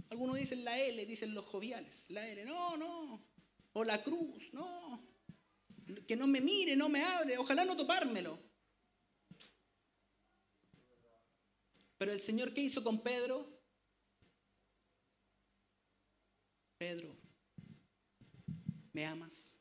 Algunos 0.09 0.37
dicen 0.37 0.63
la 0.65 0.77
L, 0.77 1.05
dicen 1.05 1.33
los 1.33 1.45
joviales, 1.45 2.05
la 2.09 2.27
L, 2.27 2.43
no, 2.43 2.75
no. 2.75 3.25
O 3.73 3.83
la 3.85 4.03
cruz, 4.03 4.49
no. 4.51 5.07
Que 6.05 6.17
no 6.17 6.27
me 6.27 6.41
mire, 6.41 6.75
no 6.75 6.89
me 6.89 7.01
hable, 7.01 7.37
ojalá 7.37 7.63
no 7.63 7.77
topármelo. 7.77 8.37
Pero 11.97 12.11
el 12.11 12.19
Señor, 12.19 12.53
¿qué 12.53 12.61
hizo 12.61 12.83
con 12.83 13.01
Pedro? 13.01 13.50
Pedro, 16.81 17.15
¿me 18.91 19.05
amas? 19.05 19.55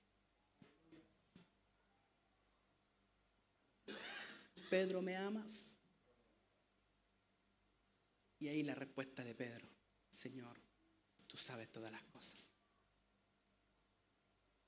Pedro, 4.71 5.03
¿me 5.03 5.15
amas? 5.15 5.71
Y 8.39 8.49
ahí 8.49 8.63
la 8.63 8.75
respuesta 8.75 9.23
de 9.23 9.35
Pedro, 9.35 9.69
Señor, 10.09 10.59
tú 11.27 11.37
sabes 11.37 11.71
todas 11.71 11.93
las 11.93 12.03
cosas. 12.05 12.41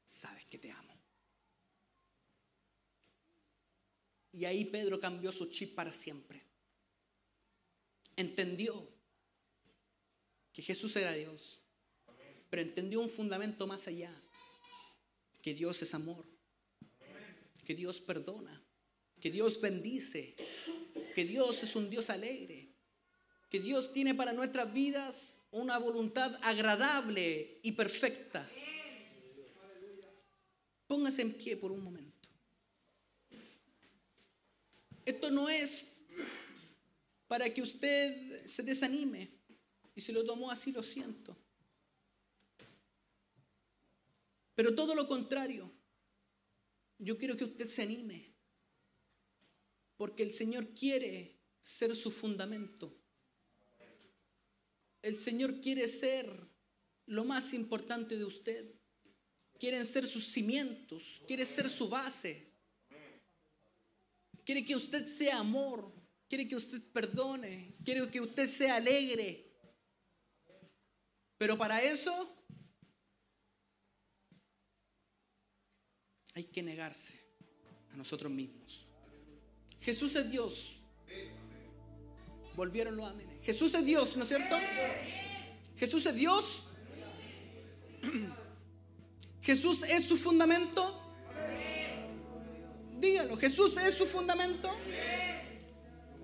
Sabes 0.05 0.45
que 0.45 0.59
te 0.59 0.71
amo. 0.71 0.95
Y 4.31 4.45
ahí 4.45 4.67
Pedro 4.67 5.01
cambió 5.01 5.33
su 5.33 5.47
chip 5.47 5.75
para 5.75 5.91
siempre. 5.91 6.45
Entendió 8.15 8.93
que 10.53 10.61
Jesús 10.61 10.95
era 10.97 11.12
Dios 11.12 11.62
pero 12.53 12.61
entendió 12.61 13.01
un 13.01 13.09
fundamento 13.09 13.67
más 13.67 13.87
allá, 13.87 14.15
que 15.41 15.55
Dios 15.55 15.81
es 15.81 15.95
amor, 15.95 16.27
que 17.65 17.75
Dios 17.75 17.99
perdona, 17.99 18.62
que 19.23 19.31
Dios 19.31 19.59
bendice, 19.59 20.37
que 21.15 21.25
Dios 21.25 21.62
es 21.62 21.75
un 21.77 21.88
Dios 21.88 22.11
alegre, 22.11 22.69
que 23.49 23.59
Dios 23.59 23.95
tiene 23.95 24.15
para 24.15 24.35
nuestras 24.35 24.71
vidas 24.71 25.38
una 25.51 25.79
voluntad 25.79 26.38
agradable 26.43 27.59
y 27.62 27.73
perfecta. 27.73 28.47
Póngase 30.87 31.23
en 31.23 31.33
pie 31.33 31.57
por 31.57 31.73
un 31.73 31.83
momento. 31.83 32.29
Esto 35.07 35.31
no 35.31 35.49
es 35.49 35.87
para 37.29 37.49
que 37.49 37.62
usted 37.62 38.45
se 38.45 38.62
desanime 38.62 39.31
y 39.95 40.03
si 40.03 40.12
lo 40.12 40.23
tomó 40.23 40.51
así 40.51 40.71
lo 40.71 40.83
siento. 40.83 41.35
Pero 44.55 44.75
todo 44.75 44.95
lo 44.95 45.07
contrario, 45.09 45.73
yo 46.99 47.19
quiero 47.19 47.37
que 47.37 47.45
usted 47.45 47.67
se 47.67 47.83
anime, 47.83 48.35
porque 49.97 50.23
el 50.23 50.33
Señor 50.33 50.75
quiere 50.75 51.38
ser 51.61 51.95
su 51.97 52.11
fundamento. 52.11 52.99
El 55.01 55.19
Señor 55.19 55.61
quiere 55.61 55.88
ser 55.88 56.49
lo 57.07 57.25
más 57.25 57.53
importante 57.55 58.17
de 58.17 58.25
usted. 58.25 58.75
Quieren 59.59 59.87
ser 59.87 60.07
sus 60.07 60.27
cimientos, 60.27 61.23
quiere 61.27 61.47
ser 61.47 61.69
su 61.69 61.88
base. 61.88 62.53
Quiere 64.45 64.65
que 64.65 64.75
usted 64.75 65.07
sea 65.07 65.38
amor, 65.38 65.93
quiere 66.29 66.49
que 66.49 66.57
usted 66.57 66.83
perdone, 66.93 67.77
quiere 67.85 68.11
que 68.11 68.21
usted 68.21 68.49
sea 68.49 68.77
alegre. 68.77 69.53
Pero 71.38 71.57
para 71.57 71.83
eso 71.83 72.41
hay 76.35 76.45
que 76.45 76.62
negarse 76.62 77.21
a 77.92 77.97
nosotros 77.97 78.33
mismos. 78.33 78.87
Jesús 79.81 80.14
es 80.16 80.31
Dios. 80.31 80.77
Volvieron 82.57 82.97
los 82.97 83.11
amenes. 83.11 83.42
Jesús 83.42 83.75
es 83.75 83.85
Dios, 83.85 84.16
¿no 84.16 84.23
es 84.23 84.29
cierto? 84.29 84.57
Jesús 85.77 86.07
es 86.07 86.14
Dios. 86.14 86.64
Jesús 89.42 89.83
es 89.83 90.05
su 90.05 90.16
fundamento. 90.16 91.01
Dígalo, 92.99 93.37
Jesús 93.37 93.77
es 93.79 93.95
su 93.95 94.07
fundamento. 94.07 94.71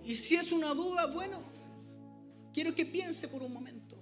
Y 0.04 0.14
si 0.14 0.36
es 0.36 0.52
una 0.52 0.72
duda, 0.74 1.06
bueno, 1.06 1.42
quiero 2.54 2.74
que 2.74 2.86
piense 2.86 3.28
por 3.28 3.42
un 3.42 3.52
momento. 3.52 3.96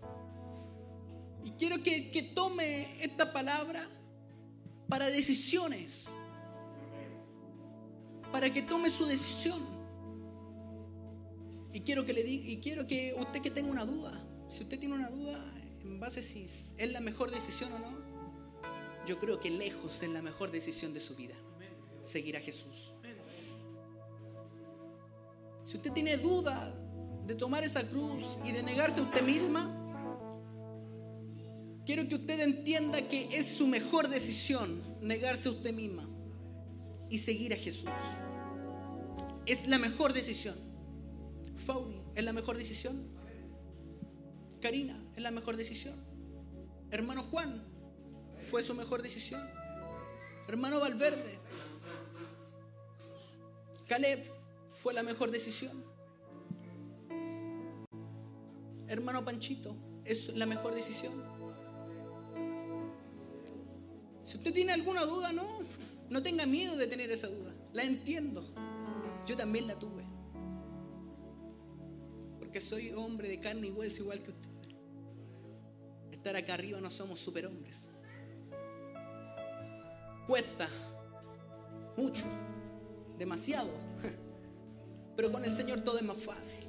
Y 1.44 1.52
quiero 1.52 1.82
que 1.82 2.32
tome 2.34 3.02
esta 3.02 3.32
palabra 3.32 3.88
para 4.88 5.06
decisiones, 5.06 6.06
para 8.32 8.52
que 8.52 8.62
tome 8.62 8.90
su 8.90 9.06
decisión. 9.06 9.60
Y 11.72 11.80
quiero 11.80 12.06
que 12.06 12.12
le 12.12 12.22
diga, 12.22 12.48
y 12.48 12.60
quiero 12.60 12.86
que 12.86 13.14
usted 13.18 13.42
que 13.42 13.50
tenga 13.50 13.70
una 13.70 13.84
duda, 13.84 14.12
si 14.48 14.62
usted 14.62 14.78
tiene 14.78 14.94
una 14.94 15.10
duda 15.10 15.38
en 15.82 16.00
base 16.00 16.22
si 16.22 16.44
es 16.44 16.92
la 16.92 17.00
mejor 17.00 17.30
decisión 17.30 17.72
o 17.72 17.78
no, 17.78 18.16
yo 19.06 19.18
creo 19.18 19.40
que 19.40 19.50
lejos 19.50 20.02
es 20.02 20.08
la 20.08 20.22
mejor 20.22 20.50
decisión 20.50 20.92
de 20.92 21.00
su 21.00 21.14
vida, 21.14 21.34
seguir 22.02 22.36
a 22.36 22.40
Jesús. 22.40 22.92
si 25.64 25.76
usted 25.76 25.92
tiene 25.92 26.16
duda 26.16 26.74
de 27.26 27.34
tomar 27.34 27.64
esa 27.64 27.82
cruz 27.82 28.38
y 28.44 28.52
de 28.52 28.62
negarse 28.62 29.00
a 29.00 29.02
usted 29.02 29.22
misma, 29.22 29.75
quiero 31.86 32.06
que 32.08 32.16
usted 32.16 32.40
entienda 32.40 33.08
que 33.08 33.38
es 33.38 33.46
su 33.46 33.68
mejor 33.68 34.08
decisión 34.08 34.82
negarse 35.00 35.48
a 35.48 35.52
usted 35.52 35.72
misma 35.72 36.06
y 37.08 37.18
seguir 37.18 37.54
a 37.54 37.56
Jesús. 37.56 37.88
Es 39.46 39.66
la 39.68 39.78
mejor 39.78 40.12
decisión. 40.12 40.56
Faudi, 41.56 42.02
¿es 42.16 42.24
la 42.24 42.32
mejor 42.32 42.58
decisión? 42.58 43.08
Karina, 44.60 45.00
¿es 45.14 45.22
la 45.22 45.30
mejor 45.30 45.56
decisión? 45.56 45.94
Hermano 46.90 47.22
Juan, 47.22 47.62
¿fue 48.42 48.62
su 48.62 48.74
mejor 48.74 49.02
decisión? 49.02 49.48
Hermano 50.48 50.80
Valverde, 50.80 51.38
Caleb, 53.86 54.24
¿fue 54.70 54.92
la 54.92 55.02
mejor 55.02 55.30
decisión? 55.30 55.84
Hermano 58.88 59.24
Panchito, 59.24 59.76
¿es 60.04 60.28
la 60.34 60.46
mejor 60.46 60.74
decisión? 60.74 61.35
Si 64.26 64.36
usted 64.38 64.52
tiene 64.52 64.72
alguna 64.72 65.04
duda, 65.04 65.32
no, 65.32 65.44
no 66.10 66.20
tenga 66.20 66.46
miedo 66.46 66.76
de 66.76 66.88
tener 66.88 67.12
esa 67.12 67.28
duda. 67.28 67.54
La 67.72 67.84
entiendo. 67.84 68.44
Yo 69.24 69.36
también 69.36 69.68
la 69.68 69.78
tuve. 69.78 70.04
Porque 72.40 72.60
soy 72.60 72.90
hombre 72.90 73.28
de 73.28 73.38
carne 73.38 73.68
y 73.68 73.70
hueso 73.70 74.02
igual 74.02 74.24
que 74.24 74.32
usted. 74.32 74.50
Estar 76.10 76.34
acá 76.34 76.54
arriba 76.54 76.80
no 76.80 76.90
somos 76.90 77.20
superhombres. 77.20 77.88
Cuesta 80.26 80.68
mucho, 81.96 82.24
demasiado. 83.16 83.70
Pero 85.16 85.30
con 85.30 85.44
el 85.44 85.54
Señor 85.54 85.82
todo 85.82 85.98
es 85.98 86.04
más 86.04 86.16
fácil. 86.16 86.66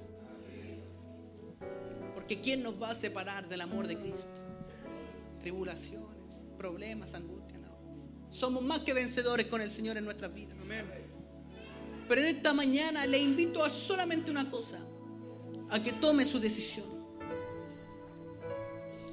Porque 2.13 2.39
¿quién 2.39 2.61
nos 2.61 2.79
va 2.79 2.91
a 2.91 2.95
separar 2.95 3.49
del 3.49 3.61
amor 3.61 3.87
de 3.87 3.97
Cristo? 3.97 4.29
Tribulaciones, 5.39 6.39
problemas, 6.59 7.15
angustia. 7.15 7.36
Somos 8.29 8.63
más 8.63 8.79
que 8.79 8.93
vencedores 8.93 9.47
con 9.47 9.61
el 9.61 9.71
Señor 9.71 9.97
en 9.97 10.05
nuestras 10.05 10.33
vidas. 10.33 10.57
Pero 12.07 12.21
en 12.21 12.27
esta 12.27 12.53
mañana 12.53 13.05
le 13.05 13.17
invito 13.17 13.63
a 13.63 13.69
solamente 13.69 14.31
una 14.31 14.49
cosa, 14.49 14.79
a 15.69 15.81
que 15.81 15.93
tome 15.93 16.25
su 16.25 16.39
decisión. 16.39 16.85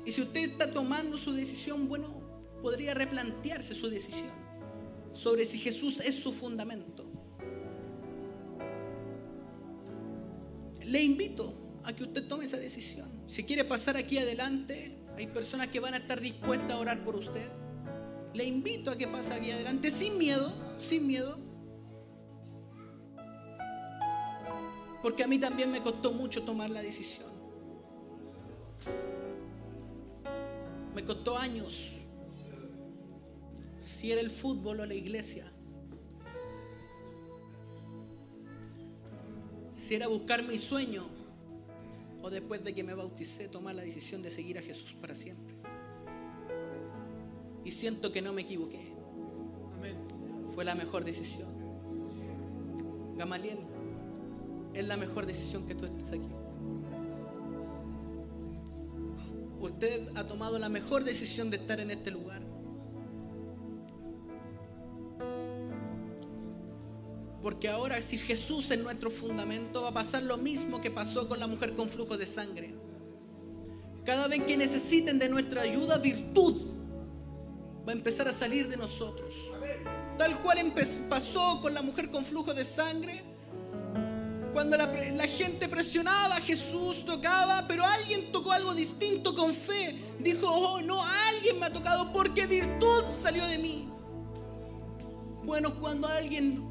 Y 0.07 0.13
si 0.13 0.23
usted 0.23 0.51
está 0.51 0.71
tomando 0.71 1.17
su 1.17 1.33
decisión, 1.33 1.89
bueno, 1.89 2.23
podría 2.63 2.95
replantearse 2.95 3.75
su 3.75 3.89
decisión 3.89 4.33
sobre 5.13 5.45
si 5.45 5.59
Jesús 5.59 6.01
es 6.01 6.17
su 6.17 6.33
fundamento. 6.33 7.05
Le 10.85 11.03
invito 11.03 11.55
a 11.85 11.95
que 11.95 12.05
usted 12.05 12.27
tome 12.27 12.45
esa 12.45 12.59
decisión. 12.59 13.09
Si 13.27 13.45
quiere 13.45 13.65
pasar 13.65 13.97
aquí 13.97 14.19
adelante, 14.19 14.99
hay 15.17 15.27
personas 15.27 15.69
que 15.69 15.81
van 15.81 15.95
a 15.95 15.99
estar 15.99 16.21
dispuestas 16.21 16.73
a 16.73 16.79
orar 16.79 16.99
por 17.05 17.17
usted. 17.17 17.49
Le 18.35 18.45
invito 18.45 18.91
a 18.91 18.99
que 18.99 19.07
pase 19.07 19.33
aquí 19.33 19.53
adelante 19.53 19.93
sin 19.93 20.19
miedo, 20.19 20.53
sin 20.77 21.07
miedo. 21.07 21.39
Porque 25.03 25.23
a 25.23 25.29
mí 25.29 25.39
también 25.39 25.71
me 25.71 25.81
costó 25.81 26.13
mucho 26.13 26.43
tomar 26.43 26.69
la 26.69 26.83
decisión. 26.83 27.33
Me 30.95 31.05
costó 31.05 31.39
años. 31.39 32.01
Si 33.79 34.11
era 34.11 34.21
el 34.21 34.31
fútbol 34.31 34.81
o 34.81 34.87
la 34.87 34.95
iglesia. 34.95 35.53
Si 39.73 39.95
era 39.95 40.09
buscar 40.09 40.43
mi 40.43 40.59
sueño 40.59 41.07
o 42.23 42.31
después 42.31 42.65
de 42.65 42.75
que 42.75 42.83
me 42.83 42.95
bauticé 42.95 43.49
tomar 43.49 43.77
la 43.77 43.83
decisión 43.83 44.23
de 44.23 44.31
seguir 44.31 44.59
a 44.59 44.63
Jesús 44.63 44.95
para 44.95 45.15
siempre. 45.15 45.54
Y 47.65 47.71
siento 47.71 48.13
que 48.13 48.21
no 48.21 48.33
me 48.33 48.43
equivoqué. 48.43 48.93
Fue 50.55 50.65
la 50.65 50.75
mejor 50.75 51.05
decisión. 51.05 51.49
Gamaliel, 53.17 53.59
es 54.75 54.87
la 54.87 54.97
mejor 54.97 55.27
decisión 55.27 55.67
que 55.67 55.75
tú 55.75 55.87
estés 55.87 56.09
aquí. 56.09 56.29
Usted 59.61 60.09
ha 60.15 60.25
tomado 60.25 60.59
la 60.59 60.69
mejor 60.69 61.05
decisión 61.05 61.51
de 61.51 61.57
estar 61.57 61.81
en 61.81 61.91
este 61.91 62.11
lugar. 62.11 62.43
Porque 67.43 67.69
ahora 67.69 68.01
si 68.01 68.19
Jesús 68.19 68.71
es 68.71 68.79
nuestro 68.79 69.11
fundamento 69.11 69.83
va 69.83 69.89
a 69.89 69.95
pasar 69.95 70.23
lo 70.23 70.37
mismo 70.37 70.81
que 70.81 70.91
pasó 70.91 71.29
con 71.29 71.41
la 71.41 71.47
mujer 71.47 71.75
con 71.75 71.89
flujo 71.89 72.17
de 72.17 72.27
sangre. 72.27 72.75
Cada 74.05 74.29
vez 74.29 74.43
que 74.45 74.57
necesiten 74.57 75.19
de 75.19 75.29
nuestra 75.29 75.63
ayuda, 75.63 75.99
virtud 75.99 76.74
va 77.87 77.93
a 77.93 77.95
empezar 77.95 78.29
a 78.29 78.33
salir 78.33 78.69
de 78.69 78.77
nosotros. 78.77 79.35
Tal 80.17 80.41
cual 80.41 80.73
pasó 81.09 81.61
con 81.61 81.75
la 81.75 81.83
mujer 81.83 82.11
con 82.11 82.25
flujo 82.25 82.55
de 82.55 82.65
sangre. 82.65 83.21
Cuando 84.53 84.77
la, 84.77 84.87
gente 85.27 85.69
presionaba, 85.69 86.37
Jesús 86.37 87.05
tocaba, 87.05 87.65
pero 87.67 87.85
alguien 87.85 88.31
tocó 88.31 88.53
algo 88.53 88.73
distinto 88.73 89.35
con 89.35 89.53
fe. 89.53 89.97
Dijo, 90.21 90.47
oh 90.49 90.81
no, 90.81 91.03
alguien 91.29 91.59
me 91.59 91.67
ha 91.67 91.71
tocado 91.71 92.13
porque 92.13 92.47
virtud 92.47 93.05
salió 93.11 93.45
de 93.47 93.59
mí. 93.59 93.89
Bueno, 95.43 95.75
cuando 95.81 96.07
alguien 96.07 96.63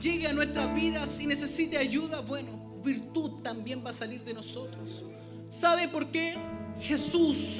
llegue 0.00 0.28
a 0.28 0.32
nuestras 0.32 0.72
vidas 0.74 1.20
y 1.20 1.26
necesite 1.26 1.76
ayuda, 1.76 2.20
bueno, 2.20 2.80
virtud 2.84 3.42
también 3.42 3.84
va 3.84 3.90
a 3.90 3.94
salir 3.94 4.22
de 4.22 4.34
nosotros. 4.34 5.04
¿Sabe 5.50 5.88
por 5.88 6.06
qué? 6.06 6.36
Jesús 6.80 7.58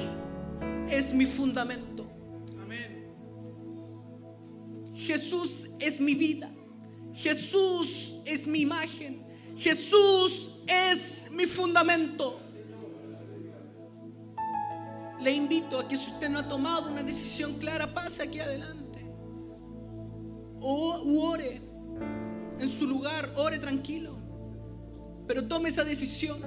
es 0.88 1.12
mi 1.12 1.26
fundamento. 1.26 2.07
Jesús 4.98 5.70
es 5.78 6.00
mi 6.00 6.14
vida. 6.16 6.50
Jesús 7.14 8.16
es 8.24 8.48
mi 8.48 8.62
imagen. 8.62 9.22
Jesús 9.56 10.60
es 10.66 11.30
mi 11.30 11.46
fundamento. 11.46 12.40
Le 15.20 15.32
invito 15.32 15.78
a 15.78 15.86
que 15.86 15.96
si 15.96 16.10
usted 16.10 16.28
no 16.28 16.40
ha 16.40 16.48
tomado 16.48 16.90
una 16.90 17.04
decisión 17.04 17.54
clara, 17.58 17.92
pase 17.94 18.24
aquí 18.24 18.40
adelante. 18.40 19.06
O 20.60 21.30
ore 21.30 21.60
en 22.58 22.68
su 22.68 22.84
lugar, 22.84 23.32
ore 23.36 23.58
tranquilo. 23.58 24.18
Pero 25.28 25.46
tome 25.46 25.68
esa 25.68 25.84
decisión. 25.84 26.42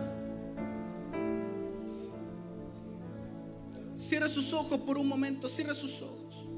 Cierra 3.96 4.28
sus 4.28 4.52
ojos 4.52 4.82
por 4.82 4.98
un 4.98 5.08
momento, 5.08 5.48
cierra 5.48 5.74
sus 5.74 6.02
ojos. 6.02 6.51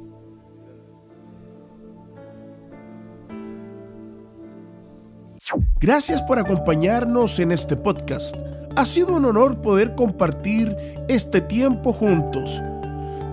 Gracias 5.83 6.21
por 6.21 6.39
acompañarnos 6.39 7.39
en 7.39 7.51
este 7.51 7.75
podcast. 7.75 8.37
Ha 8.77 8.85
sido 8.85 9.17
un 9.17 9.25
honor 9.25 9.59
poder 9.59 9.95
compartir 9.95 10.77
este 11.09 11.41
tiempo 11.41 11.91
juntos. 11.91 12.61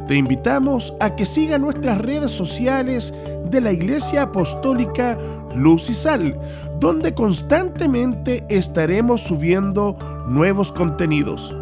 Te 0.08 0.16
invitamos 0.16 0.92
a 0.98 1.14
que 1.14 1.26
siga 1.26 1.58
nuestras 1.58 1.98
redes 1.98 2.32
sociales 2.32 3.14
de 3.48 3.60
la 3.60 3.70
Iglesia 3.70 4.22
Apostólica 4.22 5.16
Luz 5.54 5.90
y 5.90 5.94
Sal, 5.94 6.36
donde 6.80 7.14
constantemente 7.14 8.44
estaremos 8.48 9.20
subiendo 9.20 9.96
nuevos 10.26 10.72
contenidos. 10.72 11.54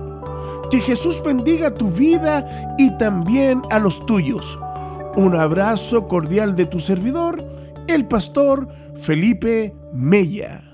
Que 0.71 0.81
Jesús 0.81 1.23
bendiga 1.23 1.75
tu 1.75 1.91
vida 1.91 2.75
y 2.79 2.97
también 2.97 3.61
a 3.69 3.79
los 3.79 4.07
tuyos. 4.07 4.59
Un 5.17 5.37
abrazo 5.37 6.09
cordial 6.09 6.57
de 6.57 6.65
tu 6.65 6.81
servidor, 6.81 7.45
el 7.89 8.07
pastor 8.07 8.69
Felipe 8.95 9.77
Mella. 9.93 10.68